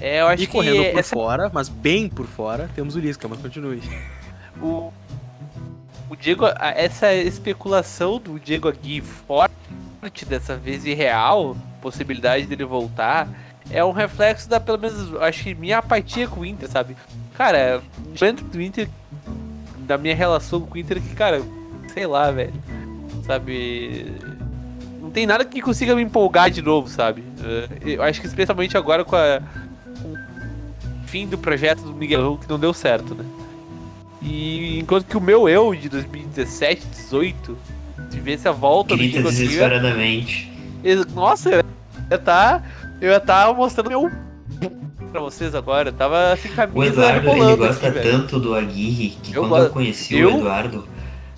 [0.00, 1.14] É, eu acho e que correndo por essa...
[1.14, 3.82] fora, mas bem por fora, temos o Lisca, mas continue.
[4.62, 4.92] O,
[6.08, 9.02] o Diego, essa especulação do Diego Aguirre
[10.00, 13.28] forte dessa vez irreal, possibilidade dele voltar,
[13.70, 16.96] é um reflexo da, pelo menos, acho que minha apatia com o Inter, sabe?
[17.34, 17.82] Cara,
[18.18, 18.88] dentro do Inter,
[19.80, 21.42] da minha relação com o Inter, que, cara,
[21.92, 22.54] sei lá, velho,
[23.26, 24.12] sabe?
[25.00, 27.24] Não tem nada que consiga me empolgar de novo, sabe?
[27.42, 29.40] É, eu acho que especialmente agora com, a,
[30.02, 33.24] com o fim do projeto do Miguelão, que não deu certo, né?
[34.20, 37.56] E enquanto que o meu eu de 2017, 18,
[38.08, 40.50] de ver se a volta Grita do desesperadamente.
[41.14, 41.64] Nossa, eu
[42.10, 42.62] ia tá,
[43.00, 44.10] eu ia tá mostrando meu
[45.10, 45.88] pra vocês agora.
[45.88, 49.64] Eu tava assim, camisa O Eduardo, ele gosta aqui, tanto do Aguirre que eu quando
[49.64, 50.34] eu conheci eu...
[50.34, 50.88] o Eduardo,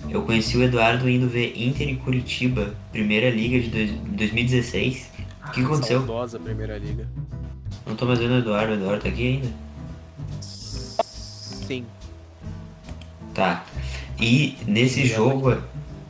[0.09, 5.11] eu conheci o Eduardo indo ver Inter e Curitiba, Primeira Liga de 2016.
[5.47, 5.99] O que aconteceu?
[5.99, 7.07] Saudosa Primeira Liga.
[7.85, 9.49] Não tô mais vendo o Eduardo, o Eduardo tá aqui ainda?
[10.41, 11.85] Sim.
[13.33, 13.63] Tá.
[14.19, 15.57] E nesse jogo,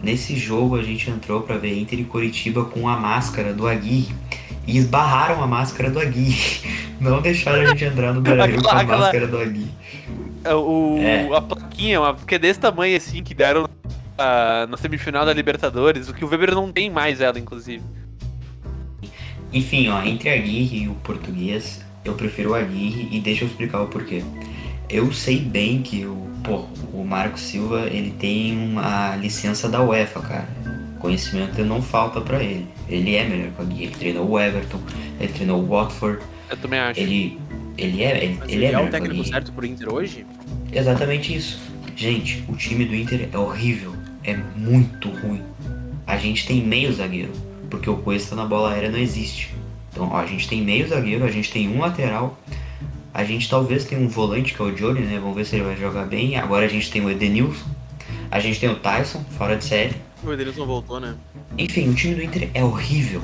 [0.04, 4.14] Nesse jogo a gente entrou para ver Inter e Curitiba com a máscara do Aguirre
[4.66, 6.62] e esbarraram a máscara do Aguirre.
[7.00, 9.72] Não deixaram a gente entrar no Brasil com a máscara do Aguirre.
[10.44, 11.36] É, o, é.
[11.36, 16.14] A plaquinha, porque é desse tamanho assim que deram uh, na semifinal da Libertadores, o
[16.14, 17.84] que o Weber não tem mais ela, inclusive.
[19.54, 23.50] Enfim, ó, entre a Aguirre e o português, eu prefiro o Aguirre e deixa eu
[23.50, 24.24] explicar o porquê.
[24.92, 30.20] Eu sei bem que o pô, o Marco Silva, ele tem uma licença da UEFA,
[30.22, 30.48] cara.
[31.00, 32.68] Conhecimento não falta para ele.
[32.88, 33.82] Ele é melhor que alguém.
[33.84, 34.80] Ele treinou o Everton,
[35.20, 36.22] ele treinou o Watford.
[36.50, 37.00] Eu também acho.
[37.00, 37.40] Ele,
[37.78, 40.26] ele é, ele, ele, ele é, é o técnico certo pro Inter hoje?
[40.72, 41.60] Exatamente isso.
[41.96, 43.96] Gente, o time do Inter é horrível.
[44.24, 45.42] É muito ruim.
[46.06, 47.32] A gente tem meio zagueiro,
[47.70, 49.56] porque o Cuesta na bola aérea não existe.
[49.92, 52.38] Então, ó, a gente tem meio zagueiro, a gente tem um lateral,
[53.14, 55.20] a gente talvez tenha um volante que é o Johnny, né?
[55.20, 56.38] Vamos ver se ele vai jogar bem.
[56.38, 57.66] Agora a gente tem o Edenilson.
[58.30, 59.96] A gente tem o Tyson, fora de série.
[60.24, 61.16] O Edenilson voltou, né?
[61.58, 63.22] Enfim, o time do Inter é horrível.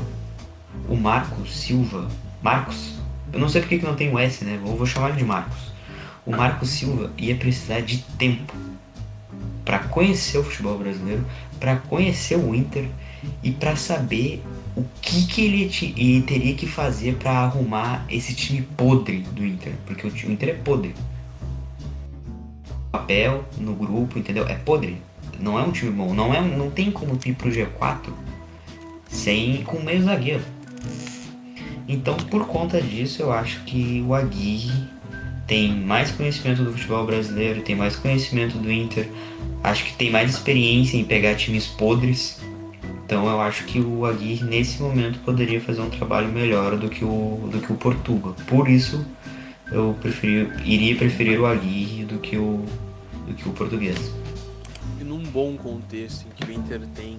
[0.90, 2.10] O Marcos Silva.
[2.42, 2.94] Marcos?
[3.32, 4.60] Eu não sei porque que não tem o S, né?
[4.62, 5.72] Vou, vou chamar ele de Marcos.
[6.26, 8.54] O Marcos Silva ia precisar de tempo
[9.64, 11.26] para conhecer o futebol brasileiro,
[11.60, 12.90] para conhecer o Inter
[13.42, 14.44] e para saber
[14.78, 19.44] o que, que ele, te, ele teria que fazer para arrumar esse time podre do
[19.44, 20.94] Inter, porque o, o Inter é podre.
[22.92, 24.48] Papel no grupo, entendeu?
[24.48, 24.98] É podre.
[25.40, 26.14] Não é um time bom.
[26.14, 28.14] Não, é, não tem como ir pro G4
[29.10, 30.44] sem com meio zagueiro.
[31.88, 34.88] Então, por conta disso, eu acho que o Aguirre
[35.48, 39.10] tem mais conhecimento do futebol brasileiro, tem mais conhecimento do Inter,
[39.64, 42.40] acho que tem mais experiência em pegar times podres
[43.08, 47.05] então eu acho que o Aguirre nesse momento poderia fazer um trabalho melhor do que
[47.05, 48.36] o, do que o Portugal.
[48.45, 49.05] Por isso
[49.72, 52.66] eu preferi, iria preferir o Aguirre do que o,
[53.26, 54.14] do que o português.
[54.99, 57.18] E num bom contexto em que o Inter tem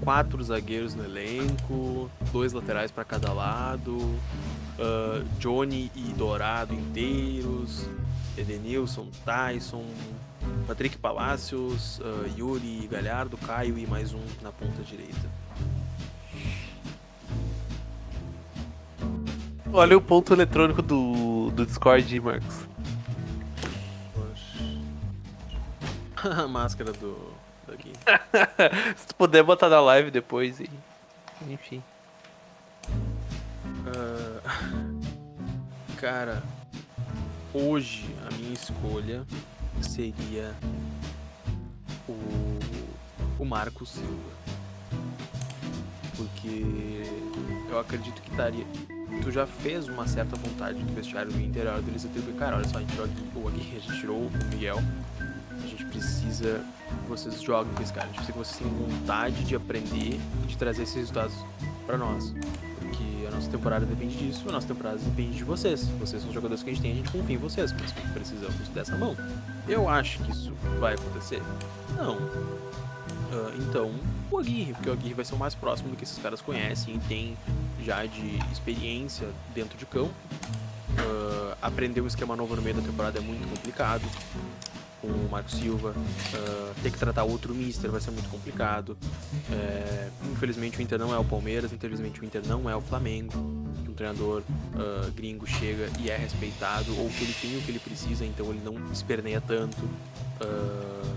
[0.00, 7.86] quatro zagueiros no elenco, dois laterais para cada lado, uh, Johnny e Dourado inteiros,
[8.38, 9.84] Edenilson, Tyson,
[10.66, 15.30] Patrick Palacios, uh, Yuri Galhardo, Caio e mais um na ponta direita.
[19.72, 22.66] Olha o ponto eletrônico do, do Discord, Marcos.
[26.24, 27.32] A máscara do.
[27.68, 27.92] Daqui.
[28.96, 30.68] Se tu puder botar na live depois, e...
[31.48, 31.82] enfim.
[33.86, 34.40] Uh,
[36.00, 36.42] cara,
[37.52, 39.24] hoje a minha escolha
[39.82, 40.54] seria
[42.08, 42.12] o,
[43.38, 44.36] o Marco Silva.
[46.16, 47.04] Porque
[47.70, 48.64] eu acredito que daria.
[49.22, 52.56] Tu já fez uma certa vontade do vestiário do Inter, a hora deles atribuir, cara,
[52.56, 54.78] olha só, a gente tirou o a gente tirou o Miguel.
[55.50, 56.64] A gente precisa
[57.02, 58.04] que vocês joguem com esse cara.
[58.04, 61.34] A gente precisa que vocês tenham vontade de aprender e de trazer esses resultados
[61.86, 62.32] para nós.
[63.26, 65.86] A nossa temporada depende disso, a nossa temporada depende de vocês.
[65.98, 68.68] Vocês são os jogadores que a gente tem, a gente confia em vocês, mas precisamos
[68.68, 69.16] dessa mão.
[69.68, 71.42] Eu acho que isso vai acontecer?
[71.96, 72.16] Não.
[72.16, 73.92] Uh, então,
[74.30, 76.94] o Aguirre, porque o Aguirre vai ser o mais próximo do que esses caras conhecem
[76.94, 77.36] e tem
[77.84, 80.14] já de experiência dentro de campo.
[80.90, 84.02] Uh, aprender um esquema novo no meio da temporada é muito complicado
[85.00, 88.96] com o Marco Silva, uh, ter que tratar outro Mister vai ser muito complicado.
[89.50, 93.32] É, infelizmente o Inter não é o Palmeiras, infelizmente o Inter não é o Flamengo.
[93.84, 97.70] Que um treinador uh, gringo chega e é respeitado, ou que ele tem o que
[97.70, 99.82] ele precisa, então ele não esperneia tanto.
[100.40, 101.16] Uh,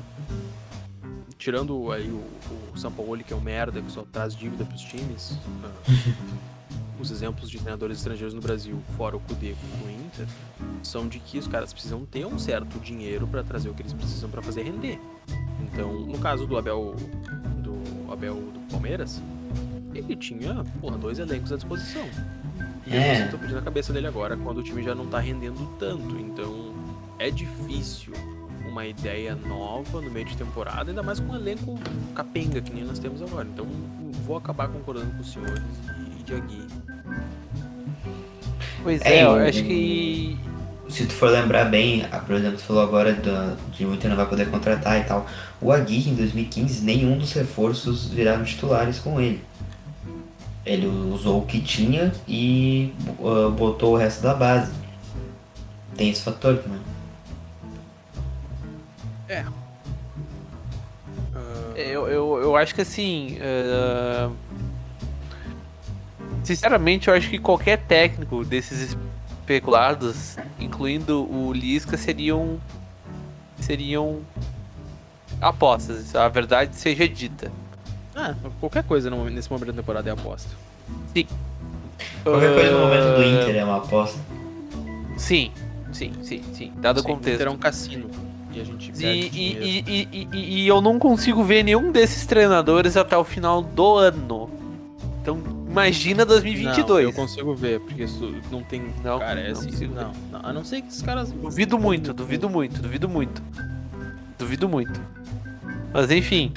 [1.38, 2.24] tirando aí o,
[2.74, 5.38] o São Paulo, que é um merda, que só traz dívida pros times.
[7.00, 10.28] os exemplos de treinadores estrangeiros no Brasil, fora o Kudê com o Inter,
[10.84, 13.94] são de que os caras precisam ter um certo dinheiro para trazer o que eles
[13.94, 15.00] precisam para fazer render.
[15.62, 16.96] Então, no caso do Abel
[17.58, 19.22] do Abel do Palmeiras,
[19.94, 22.06] ele tinha, porra, dois elencos à disposição.
[22.86, 23.26] E é.
[23.26, 26.18] eu tô pedindo a cabeça dele agora, quando o time já não tá rendendo tanto.
[26.18, 26.74] Então,
[27.18, 28.14] é difícil
[28.68, 31.78] uma ideia nova no meio de temporada, ainda mais com um elenco
[32.16, 33.48] capenga que nem nós temos agora.
[33.48, 33.66] Então,
[34.26, 35.64] vou acabar concordando com os senhores
[36.20, 36.68] e de Agui.
[38.84, 40.38] Pois é, é eu acho que.
[40.90, 44.18] Se tu for lembrar bem, por exemplo, tu falou agora do, de o Inter não
[44.18, 45.28] vai poder contratar e tal.
[45.62, 49.44] O Aguirre em 2015, nenhum dos reforços viraram titulares com ele.
[50.66, 54.72] Ele usou o que tinha e uh, botou o resto da base.
[55.96, 56.80] Tem esse fator também.
[59.28, 59.42] É.
[61.36, 61.76] Uh...
[61.76, 63.38] Eu, eu, eu acho que assim.
[63.38, 64.49] Uh
[66.44, 68.96] Sinceramente, eu acho que qualquer técnico desses
[69.50, 72.60] especulados, incluindo o Lisca, seriam
[73.60, 74.20] seriam
[75.42, 77.52] apostas, a verdade seja dita.
[78.16, 80.50] Ah, qualquer coisa nesse momento da temporada é aposta.
[81.14, 81.28] Sim.
[82.24, 82.54] Qualquer uh...
[82.54, 84.20] coisa no momento do Inter é uma aposta.
[85.18, 85.52] Sim,
[85.92, 86.74] sim, sim, sim.
[86.78, 87.36] Dado o contexto.
[87.36, 88.10] Inter é um cassino.
[88.52, 92.98] E a gente e, e, e, e, e eu não consigo ver nenhum desses treinadores
[92.98, 94.50] até o final do ano.
[95.22, 95.38] Então,
[95.70, 96.88] Imagina 2022.
[96.88, 98.92] Não, eu consigo ver, porque isso não tem.
[99.04, 99.88] Não, carece.
[99.88, 101.32] Não, não, não, A não ser que esses caras.
[101.32, 103.44] Duvido muito, duvido muito, duvido muito.
[104.38, 105.00] Duvido muito.
[105.94, 106.52] Mas enfim.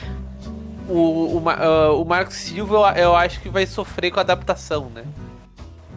[0.89, 4.91] O, o, uh, o Marcos Silva eu, eu, acho que vai sofrer com a adaptação,
[4.91, 5.05] né?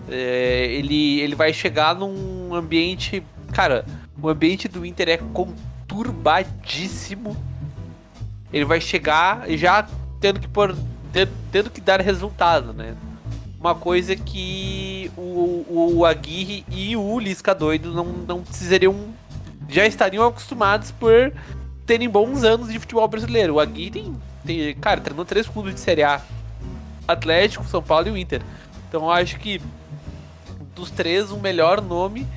[0.09, 3.24] É, ele, ele vai chegar num ambiente.
[3.53, 3.86] Cara,
[4.22, 7.36] o ambiente do Inter é conturbadíssimo.
[8.51, 9.88] Ele vai chegar já
[10.20, 10.76] tendo que pôr
[11.51, 12.95] tendo que dar resultado, né?
[13.59, 18.95] Uma coisa que o, o Aguirre e o Lisca doido não, não precisariam.
[19.70, 21.34] Já estariam acostumados por
[21.86, 23.55] terem bons anos de futebol brasileiro.
[23.55, 26.22] O Aguirre tem, tem cara, treinou três clubes de Série A:
[27.07, 28.41] Atlético, São Paulo e o Inter.
[28.88, 29.61] Então eu acho que
[30.76, 32.28] dos três, o melhor nome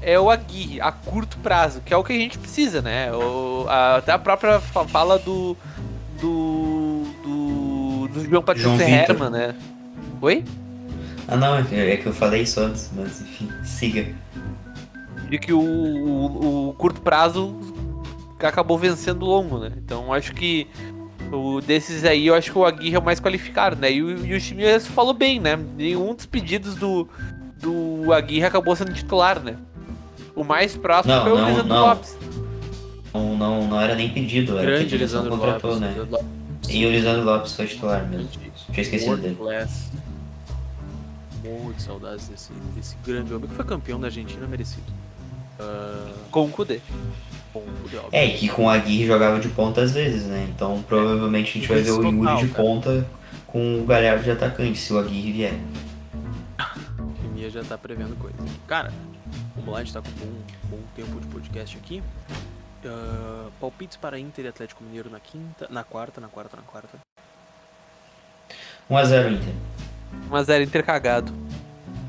[0.00, 3.12] é o Aguirre, a curto prazo, que é o que a gente precisa, né?
[3.12, 5.56] O, a, até a própria fala do.
[6.20, 6.89] do
[8.12, 9.54] do João Patrício João Herman, né?
[10.20, 10.44] Oi?
[11.28, 14.06] Ah não, é que eu falei isso antes, mas enfim, siga.
[15.28, 17.56] De que o, o, o curto prazo
[18.40, 19.72] acabou vencendo o longo, né?
[19.76, 20.66] Então acho que
[21.32, 23.92] o desses aí, eu acho que o Aguirre é o mais qualificado, né?
[23.92, 25.58] E o, e o time falou bem, né?
[25.76, 27.08] Nenhum dos pedidos do,
[27.60, 29.56] do Aguirre acabou sendo titular, né?
[30.34, 31.86] O mais próximo não, foi o Lisandro não.
[31.86, 32.18] Lopes.
[33.12, 36.20] Não, não, não era nem pedido, era Grande pedido Lisandro contratou, Lopes, né?
[36.68, 38.28] E o Lisandro Lopes foi titular mesmo.
[38.28, 39.36] Tinha esquecido dele.
[41.76, 44.84] De saudades desse, desse grande homem que foi campeão da Argentina merecido.
[45.58, 46.12] Uh...
[46.30, 46.80] Com o Kudê.
[47.52, 48.10] Com o Kudê, óbvio.
[48.12, 50.48] É, e que com a Aguirre jogava de ponta às vezes, né?
[50.54, 53.06] Então provavelmente a gente vai ver o Yuri de ponta
[53.46, 55.54] com o Galhardo de atacante, se o Aguirre vier.
[57.00, 58.36] O Mia já tá prevendo coisa.
[58.66, 58.92] Cara,
[59.56, 62.02] vamos lá, a gente tá com um bom tempo de podcast aqui.
[62.82, 66.98] Uh, palpites para Inter e Atlético Mineiro na quinta, na quarta, na quarta, na quarta.
[68.90, 69.54] 1x0 Inter.
[70.30, 71.32] 1x0 Inter cagado.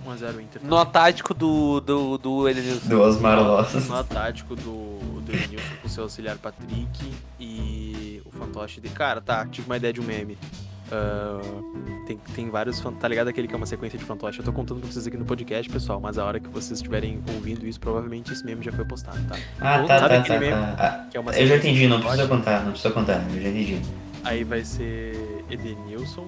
[0.05, 0.63] 1x0 Inter.
[0.63, 2.87] No tático do, do, do Edenilson.
[2.87, 3.87] Do Osmar Losses.
[3.87, 8.89] No tático do, do Edenilson com seu auxiliar Patrick e o fantoche de.
[8.89, 10.37] Cara, tá, tive uma ideia de um meme.
[10.91, 12.81] Uh, tem, tem vários.
[12.99, 14.39] Tá ligado aquele que é uma sequência de fantoche?
[14.39, 17.23] Eu tô contando pra vocês aqui no podcast, pessoal, mas a hora que vocês estiverem
[17.33, 19.37] ouvindo isso, provavelmente esse meme já foi postado, tá?
[19.61, 20.75] Ah, tá, tá, tá, tá.
[20.77, 23.81] Ah, é eu já entendi, não precisa contar, não precisa contar, eu já entendi.
[24.23, 26.27] Aí vai ser Edenilson,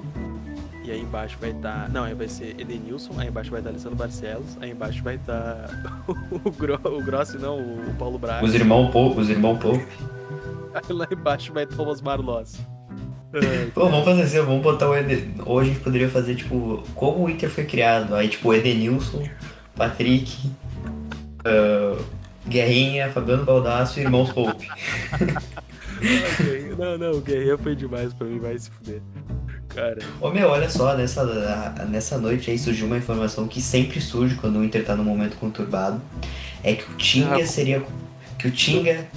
[0.84, 1.84] e aí embaixo vai estar.
[1.84, 1.89] Tá...
[1.89, 5.16] Não, aí vai ser Edenilson, aí embaixo vai estar tá Alessandro Barcelos, aí embaixo vai
[5.16, 6.80] estar tá o, Gro...
[6.86, 8.45] o Grossi, não, o Paulo Braga.
[8.45, 9.86] Os irmãos Pope, os irmãos Pope.
[10.74, 12.59] Aí lá embaixo vai estar o Osmar Loss.
[13.74, 15.34] Pô, vamos fazer assim, vamos botar o Eden...
[15.46, 18.14] Hoje a gente poderia fazer, tipo, como o Inter foi criado.
[18.14, 19.28] Aí, tipo, Edenilson,
[19.76, 20.52] Patrick,
[21.40, 22.04] uh,
[22.48, 24.68] Guerrinha, Fabiano Baldasso e Irmãos Pope.
[26.78, 29.02] não, não, o Guerrinha foi demais pra mim, vai se fuder.
[29.70, 29.98] Cara.
[30.22, 31.24] Ô meu, olha só, nessa,
[31.90, 35.38] nessa noite aí surgiu uma informação que sempre surge quando o Inter tá num momento
[35.38, 36.00] conturbado.
[36.64, 37.84] É que o Tinga ah, seria.
[38.38, 39.08] Que o Tinga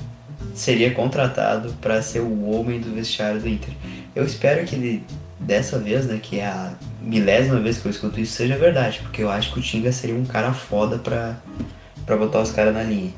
[0.55, 3.75] seria contratado para ser o homem do vestiário do Inter.
[4.17, 5.05] Eu espero que ele,
[5.39, 9.23] dessa vez, né, que é a milésima vez que eu escuto isso, seja verdade, porque
[9.23, 11.37] eu acho que o Tinga seria um cara foda pra,
[12.07, 13.13] pra botar os caras na linha.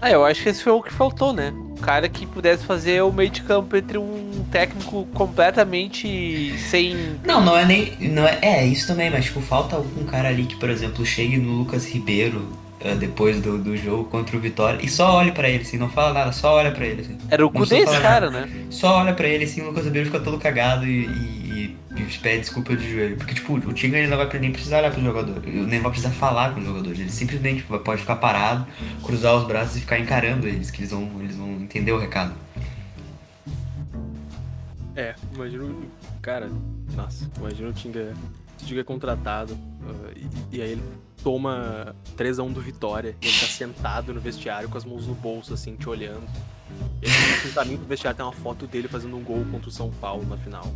[0.00, 1.50] Ah, eu acho que esse foi o que faltou, né?
[1.50, 7.18] Um cara que pudesse fazer o meio de campo entre um técnico completamente sem.
[7.24, 7.94] Não, não é nem.
[8.00, 11.36] Não é, é isso também, mas tipo, falta algum cara ali que, por exemplo, chegue
[11.36, 12.48] no Lucas Ribeiro
[12.84, 15.88] uh, depois do, do jogo contra o Vitória e só olhe pra ele, assim, não
[15.88, 17.02] fala nada, só olha pra ele.
[17.02, 17.18] Assim.
[17.30, 18.46] Era o cu desse cara, nada.
[18.46, 18.66] né?
[18.70, 22.40] Só olha pra ele, assim, o Lucas Ribeiro fica todo cagado e, e, e pede
[22.40, 23.16] desculpa de joelho.
[23.16, 26.10] Porque, tipo, o Tinga ele não vai nem precisar olhar pro jogador, nem vai precisar
[26.10, 26.90] falar com o jogador.
[26.90, 28.66] Ele simplesmente pode ficar parado,
[29.02, 32.34] cruzar os braços e ficar encarando eles, que eles vão, eles vão entender o recado.
[34.98, 35.88] É, imagina o.
[36.20, 36.50] Cara,
[36.96, 38.12] nossa, imagina o Tinga,
[38.60, 40.12] o Tinga contratado uh,
[40.50, 40.82] e, e, aí ele
[41.22, 45.54] toma 3x1 do Vitória e ele tá sentado no vestiário com as mãos no bolso,
[45.54, 46.26] assim, te olhando.
[47.02, 49.72] E aí, no caminho do vestiário tem uma foto dele fazendo um gol contra o
[49.72, 50.66] São Paulo na final.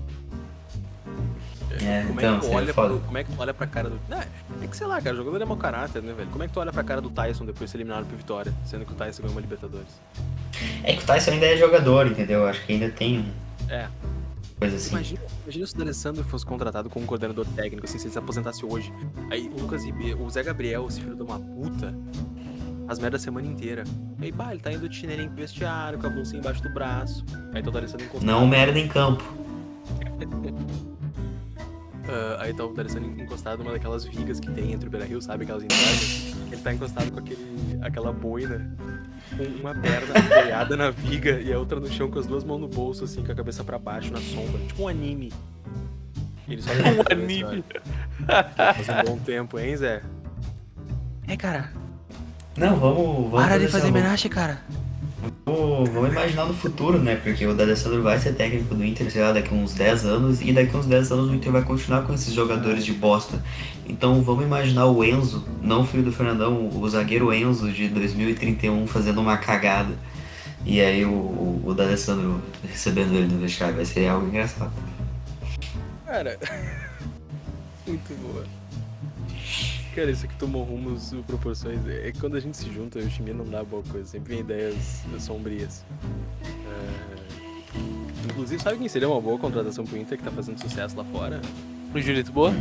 [1.80, 3.88] É, como, então, é que tu olha pra, como é que tu olha pra cara
[3.88, 3.98] do.
[4.10, 4.26] É,
[4.62, 6.28] é que sei lá, cara, o jogador é mau caráter, né, velho?
[6.30, 8.52] Como é que tu olha pra cara do Tyson depois de ser eliminado pro Vitória,
[8.64, 10.00] sendo que o Tyson ganhou uma Libertadores?
[10.82, 12.46] É que o Tyson ainda é jogador, entendeu?
[12.46, 13.32] Acho que ainda tem.
[13.68, 13.88] É.
[14.62, 14.90] Coisa assim.
[14.90, 18.64] Imagina, imagina se o D'Alessandro fosse contratado como coordenador técnico, assim, se ele se aposentasse
[18.64, 18.92] hoje.
[19.30, 21.94] Aí o Lucas Ribeiro, o Zé Gabriel, esse filho de uma puta,
[22.88, 23.84] as merdas a semana inteira.
[24.20, 27.24] Aí, pá, ele tá indo de chinelinho pro vestiário, com a bolsinha embaixo do braço.
[27.52, 28.26] Aí tá o D'Alessandro encostado.
[28.26, 29.24] Não merda em campo.
[32.02, 35.22] Uh, aí tá o D'Alessandro encostado numa daquelas vigas que tem entre o Beira Rio,
[35.22, 35.44] sabe?
[35.44, 36.34] Aquelas entradas.
[36.50, 38.76] Ele tá encostado com aquele, aquela boina
[39.36, 42.60] com uma perna apoiada na viga e a outra no chão com as duas mãos
[42.60, 44.60] no bolso, assim, com a cabeça para baixo, na sombra.
[44.66, 45.32] Tipo um anime.
[46.48, 47.64] Ele só um anime.
[48.26, 50.02] Faz um bom tempo, hein, Zé?
[51.28, 51.70] É, cara.
[52.56, 53.30] Não, vamos.
[53.30, 54.60] vamos Para de fazer homenagem, cara.
[55.44, 57.16] Vamos imaginar no futuro, né?
[57.16, 60.52] Porque o D'Alessandro vai ser técnico do Inter, sei lá, daqui uns 10 anos, e
[60.52, 63.42] daqui uns 10 anos o Inter vai continuar com esses jogadores de bosta.
[63.86, 68.86] Então vamos imaginar o Enzo, não o filho do Fernandão, o zagueiro Enzo de 2031
[68.86, 69.94] fazendo uma cagada.
[70.64, 74.72] E aí o, o, o D'Alessandro recebendo ele no vestiário, vai ser algo engraçado.
[76.06, 76.38] Cara,
[77.86, 78.61] muito boa.
[79.94, 81.78] Cara, isso aqui tomou rumos proporções.
[81.86, 84.40] É que quando a gente se junta, o time não dá boa coisa, sempre vem
[84.40, 85.84] ideias sombrias.
[86.42, 87.22] É...
[88.24, 91.40] Inclusive, sabe quem seria uma boa contratação pro Inter que tá fazendo sucesso lá fora?
[91.94, 92.54] O Julito Boa?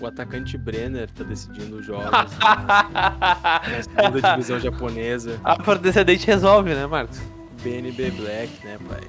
[0.00, 5.38] O atacante Brenner tá decidindo os jogos na segunda divisão japonesa.
[5.44, 7.20] A por descendente resolve, né, Marcos?
[7.62, 9.06] BNB Black, né, pai?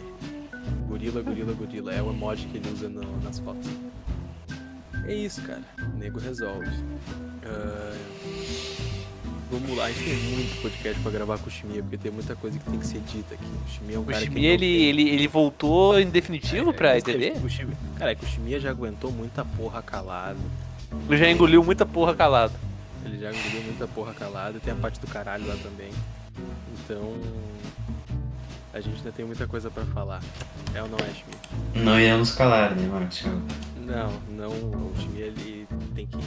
[0.87, 1.93] Gorila, gorila, gorila.
[1.93, 3.69] É o emoji que ele usa no, nas fotos.
[5.07, 5.61] É isso, cara.
[5.79, 6.67] O nego resolve.
[6.67, 7.97] Uh,
[9.51, 12.35] vamos lá, a gente tem muito podcast pra gravar com o Chimia, porque tem muita
[12.35, 13.43] coisa que tem que ser dita aqui.
[13.43, 16.97] O Chimia é um o cara Chimia, ele, ele, ele voltou em definitivo é, pra
[16.97, 17.33] ETV?
[17.43, 20.39] O Chimia, cara, é que o Chimia já aguentou muita porra calado.
[21.09, 22.53] Ele já engoliu muita porra calado.
[23.03, 25.91] Ele já engoliu muita porra calado, tem a parte do caralho lá também.
[26.79, 27.13] Então,
[28.73, 30.21] a gente ainda tem muita coisa para falar.
[30.73, 31.83] É ou não é, Chimia?
[31.83, 33.25] Não íamos calar, né, Marcos?
[33.85, 34.51] Não, não.
[34.51, 36.17] O Chimia, ele tem que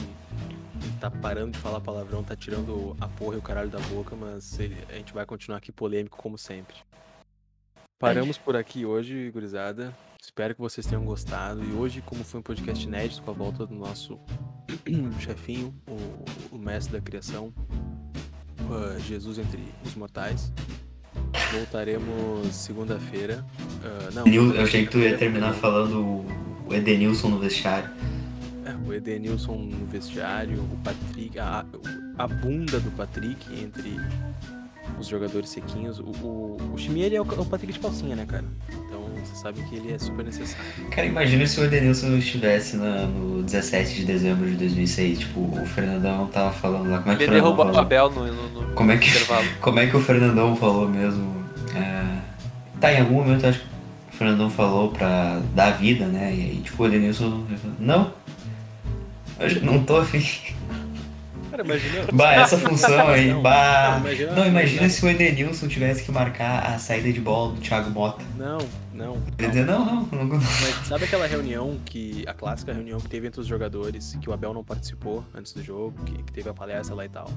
[0.99, 4.59] tá parando de falar palavrão, tá tirando a porra e o caralho da boca, mas
[4.59, 6.75] ele, a gente vai continuar aqui polêmico como sempre.
[7.99, 9.95] Paramos por aqui hoje, gurizada.
[10.21, 11.63] Espero que vocês tenham gostado.
[11.63, 14.19] E hoje, como foi um podcast inédito com a volta do nosso
[15.19, 17.53] chefinho, o, o, mestre da criação,
[18.61, 20.51] uh, Jesus entre os mortais.
[21.53, 23.45] Voltaremos segunda-feira.
[23.81, 24.27] Uh, não.
[24.27, 26.25] eu achei que tu ia terminar falando
[26.67, 27.89] o Edenilson no vestiário.
[28.65, 31.65] É, o Edenilson no vestiário, o Patrick, a,
[32.17, 33.99] a bunda do Patrick entre
[34.99, 35.99] os jogadores sequinhos.
[35.99, 38.45] O, o, o ele é o, o Patrick de calcinha, né, cara?
[38.69, 40.65] Então você sabe que ele é super necessário.
[40.91, 45.19] Cara, imagina se o Edenilson estivesse na, no 17 de dezembro de 2006.
[45.19, 46.99] Tipo, o Fernandão tava falando lá.
[46.99, 49.47] Como é que ele derrubou o Abel no, no, no, como é que, intervalo.
[49.61, 51.45] Como é que o Fernandão falou mesmo?
[51.75, 52.19] É...
[52.79, 53.74] Tá, em algum momento acho que
[54.17, 56.33] Fernandão falou pra dar vida, né?
[56.33, 57.43] E aí, tipo, o Edenilson.
[57.79, 58.11] Não,
[59.39, 60.23] eu não tô afim.
[61.55, 62.07] Cara, imagina.
[62.11, 63.91] Bah, essa função aí, não, bah.
[63.91, 67.61] Não, imagina, não, imagina se o Edenilson tivesse que marcar a saída de bola do
[67.61, 68.25] Thiago Mota.
[68.35, 68.57] Não,
[68.93, 69.21] não.
[69.37, 70.37] Quer dizer, não, não, não.
[70.37, 72.25] Mas sabe aquela reunião que.
[72.27, 75.63] A clássica reunião que teve entre os jogadores, que o Abel não participou antes do
[75.63, 77.29] jogo, que, que teve a palestra lá e tal.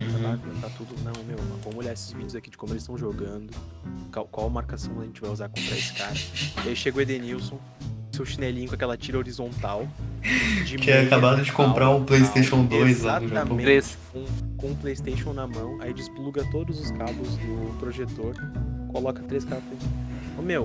[0.00, 0.38] Uhum.
[0.38, 0.94] Tá, tá tudo.
[1.02, 3.50] Não, meu, vamos olhar esses vídeos aqui de como eles estão jogando.
[4.10, 6.14] Qual, qual marcação a gente vai usar contra esse cara.
[6.64, 7.58] E aí chega o Edenilson,
[8.12, 9.86] seu chinelinho com aquela tira horizontal.
[10.22, 13.58] Que tinha acabado de comprar um PlayStation 2 lá no Japão.
[14.12, 14.24] Com,
[14.56, 18.34] com um PlayStation na mão, aí despluga todos os cabos do projetor,
[18.92, 19.64] coloca três cabos.
[20.38, 20.64] Ô meu,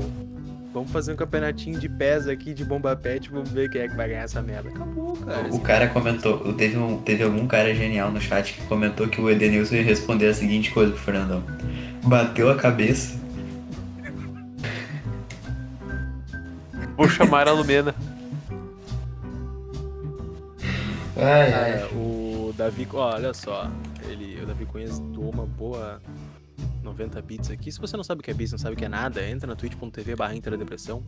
[0.74, 3.96] vamos fazer um campeonatinho de pés aqui de bomba pet, vamos ver quem é que
[3.96, 4.70] vai ganhar essa merda.
[4.70, 5.48] Acabou, cara.
[5.54, 9.30] O cara comentou, teve, um, teve algum cara genial no chat que comentou que o
[9.30, 11.44] Edenilson ia responder a seguinte coisa pro Fernandão.
[12.04, 13.18] Bateu a cabeça
[16.98, 17.94] Vou chamar a Lumena.
[21.20, 21.84] Ai, ai.
[21.96, 23.70] o Davi, ó, olha só,
[24.08, 26.00] ele, o Davi Cunha doou uma boa
[26.88, 27.72] 90 bits aqui.
[27.72, 29.48] Se você não sabe o que é bits, não sabe o que é nada, entra
[29.48, 30.34] na twitch.tv barra.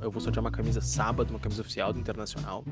[0.01, 2.63] Eu vou sortear uma camisa sábado, uma camisa oficial do Internacional.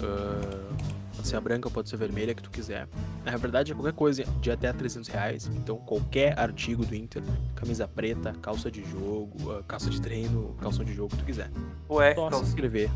[0.00, 0.74] Uh,
[1.16, 2.88] pode ser a branca, pode ser a vermelha, que tu quiser.
[3.24, 5.50] Na verdade, é qualquer coisa de até 300 reais.
[5.54, 7.22] Então, qualquer artigo do Inter,
[7.54, 11.50] camisa preta, calça de jogo, uh, calça de treino, calção de jogo, que tu quiser.
[11.88, 12.90] Ué, Só se inscrever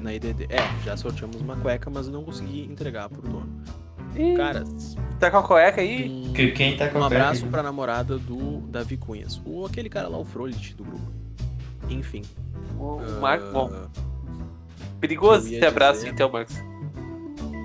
[0.00, 0.44] na IDD.
[0.50, 3.62] É, já sorteamos uma cueca, mas não consegui entregar pro dono.
[4.16, 4.64] Ih, Cara,
[5.18, 6.08] tá com a cueca aí?
[6.08, 9.40] Um, Quem tá com a Um abraço pra namorada do Davi Cunhas.
[9.44, 11.12] O, aquele cara lá, o Frolit do grupo.
[11.88, 12.22] Enfim.
[12.78, 13.70] O uh, Marco, bom.
[15.00, 16.56] Perigoso esse abraço dizer, então, Marcos.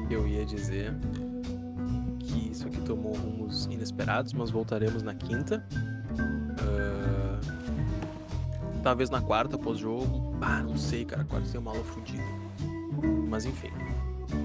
[0.10, 0.94] Eu ia dizer
[2.20, 5.66] que isso aqui tomou rumos inesperados, mas voltaremos na quinta.
[6.60, 7.40] Uh,
[8.84, 10.36] talvez na quarta, pós-jogo.
[10.42, 11.24] Ah, não sei, cara.
[11.24, 12.24] Quarta tem uma aula fodida.
[13.28, 13.72] Mas enfim.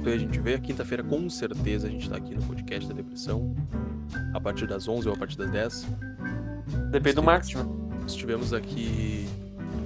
[0.00, 3.54] Então a gente vê, quinta-feira com certeza a gente tá aqui no podcast da depressão.
[4.32, 5.86] A partir das 11 ou a partir das 10.
[6.90, 7.40] Depende do né?
[8.06, 9.26] Estivemos aqui.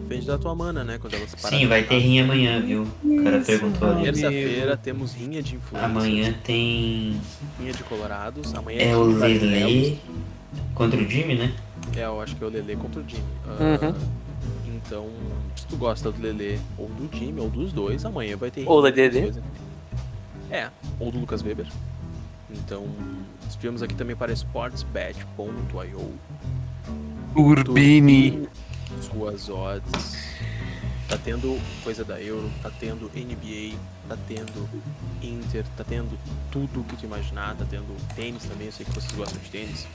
[0.03, 0.99] Depende da tua mana, né?
[1.01, 2.87] Quando elas Sim, vai ter rinha amanhã, viu?
[3.03, 4.05] O cara perguntou ali.
[4.05, 5.87] Terça-feira temos rinha de influência.
[5.87, 7.21] Amanhã tem.
[7.59, 8.55] Rinha de Colorados.
[8.55, 9.99] Amanhã é, é o Lele
[10.75, 11.53] contra o Jimmy, né?
[11.97, 13.25] É, eu acho que é o Lele contra o Jimmy.
[13.47, 13.95] Uh, uhum.
[14.67, 15.09] Então,
[15.57, 18.69] se tu gosta do Lele ou do Jimmy, ou dos dois, amanhã vai ter.
[18.69, 19.33] Ou da Lele.
[20.53, 21.67] É, ou do Lucas Weber.
[22.51, 22.87] Então,
[23.49, 26.19] estivemos aqui também para sportsbet.io.
[27.35, 28.47] Urbini.
[29.01, 30.31] Suas odds.
[31.09, 33.77] Tá tendo coisa da Euro, tá tendo NBA,
[34.09, 34.69] tá tendo
[35.23, 36.19] Inter, tá tendo
[36.51, 39.87] tudo que tu imaginar, tá tendo tênis também, eu sei que vocês gostam de tênis.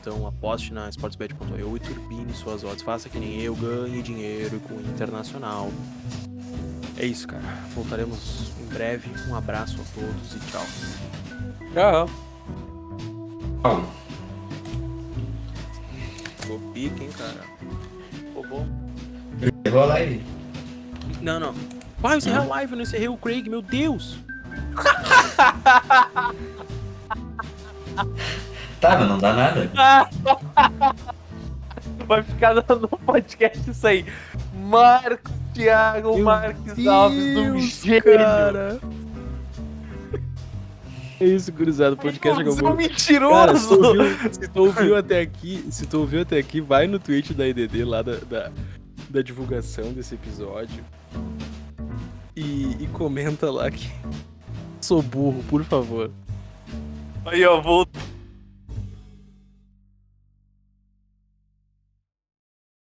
[0.00, 2.82] Então aposte na sportsbet.io e turbine suas odds.
[2.82, 5.70] Faça que nem eu, ganhe dinheiro com o Internacional.
[7.00, 7.44] É isso, cara.
[7.76, 9.08] Voltaremos em breve.
[9.28, 10.66] Um abraço a todos e tchau.
[11.72, 12.10] Tchau.
[13.62, 13.84] Tchau.
[16.40, 17.44] Ficou pique, hein, cara.
[18.10, 18.66] Ficou bom.
[19.40, 20.24] Encerrou a live?
[21.22, 21.54] Não, não.
[22.02, 24.18] Pai, eu encerrei a live, eu não encerrei o Craig, meu Deus!
[28.80, 29.70] tá, mas não dá nada.
[32.08, 34.04] Vai ficar no podcast isso aí.
[34.52, 38.02] Marcos Thiago Meu Marques Deus, Alves do gênio.
[38.02, 38.80] Cara.
[41.20, 41.94] É isso, gurizada.
[41.94, 42.76] O podcast é muito...
[42.76, 43.32] mentiroso!
[43.34, 46.86] Cara, se, tu ouviu, se tu ouviu até aqui, se tu ouviu até aqui, vai
[46.86, 48.52] no tweet da IDD lá da, da,
[49.10, 50.84] da divulgação desse episódio
[52.36, 53.90] e, e comenta lá que
[54.80, 56.08] sou burro, por favor.
[57.26, 57.84] Aí, ó, vou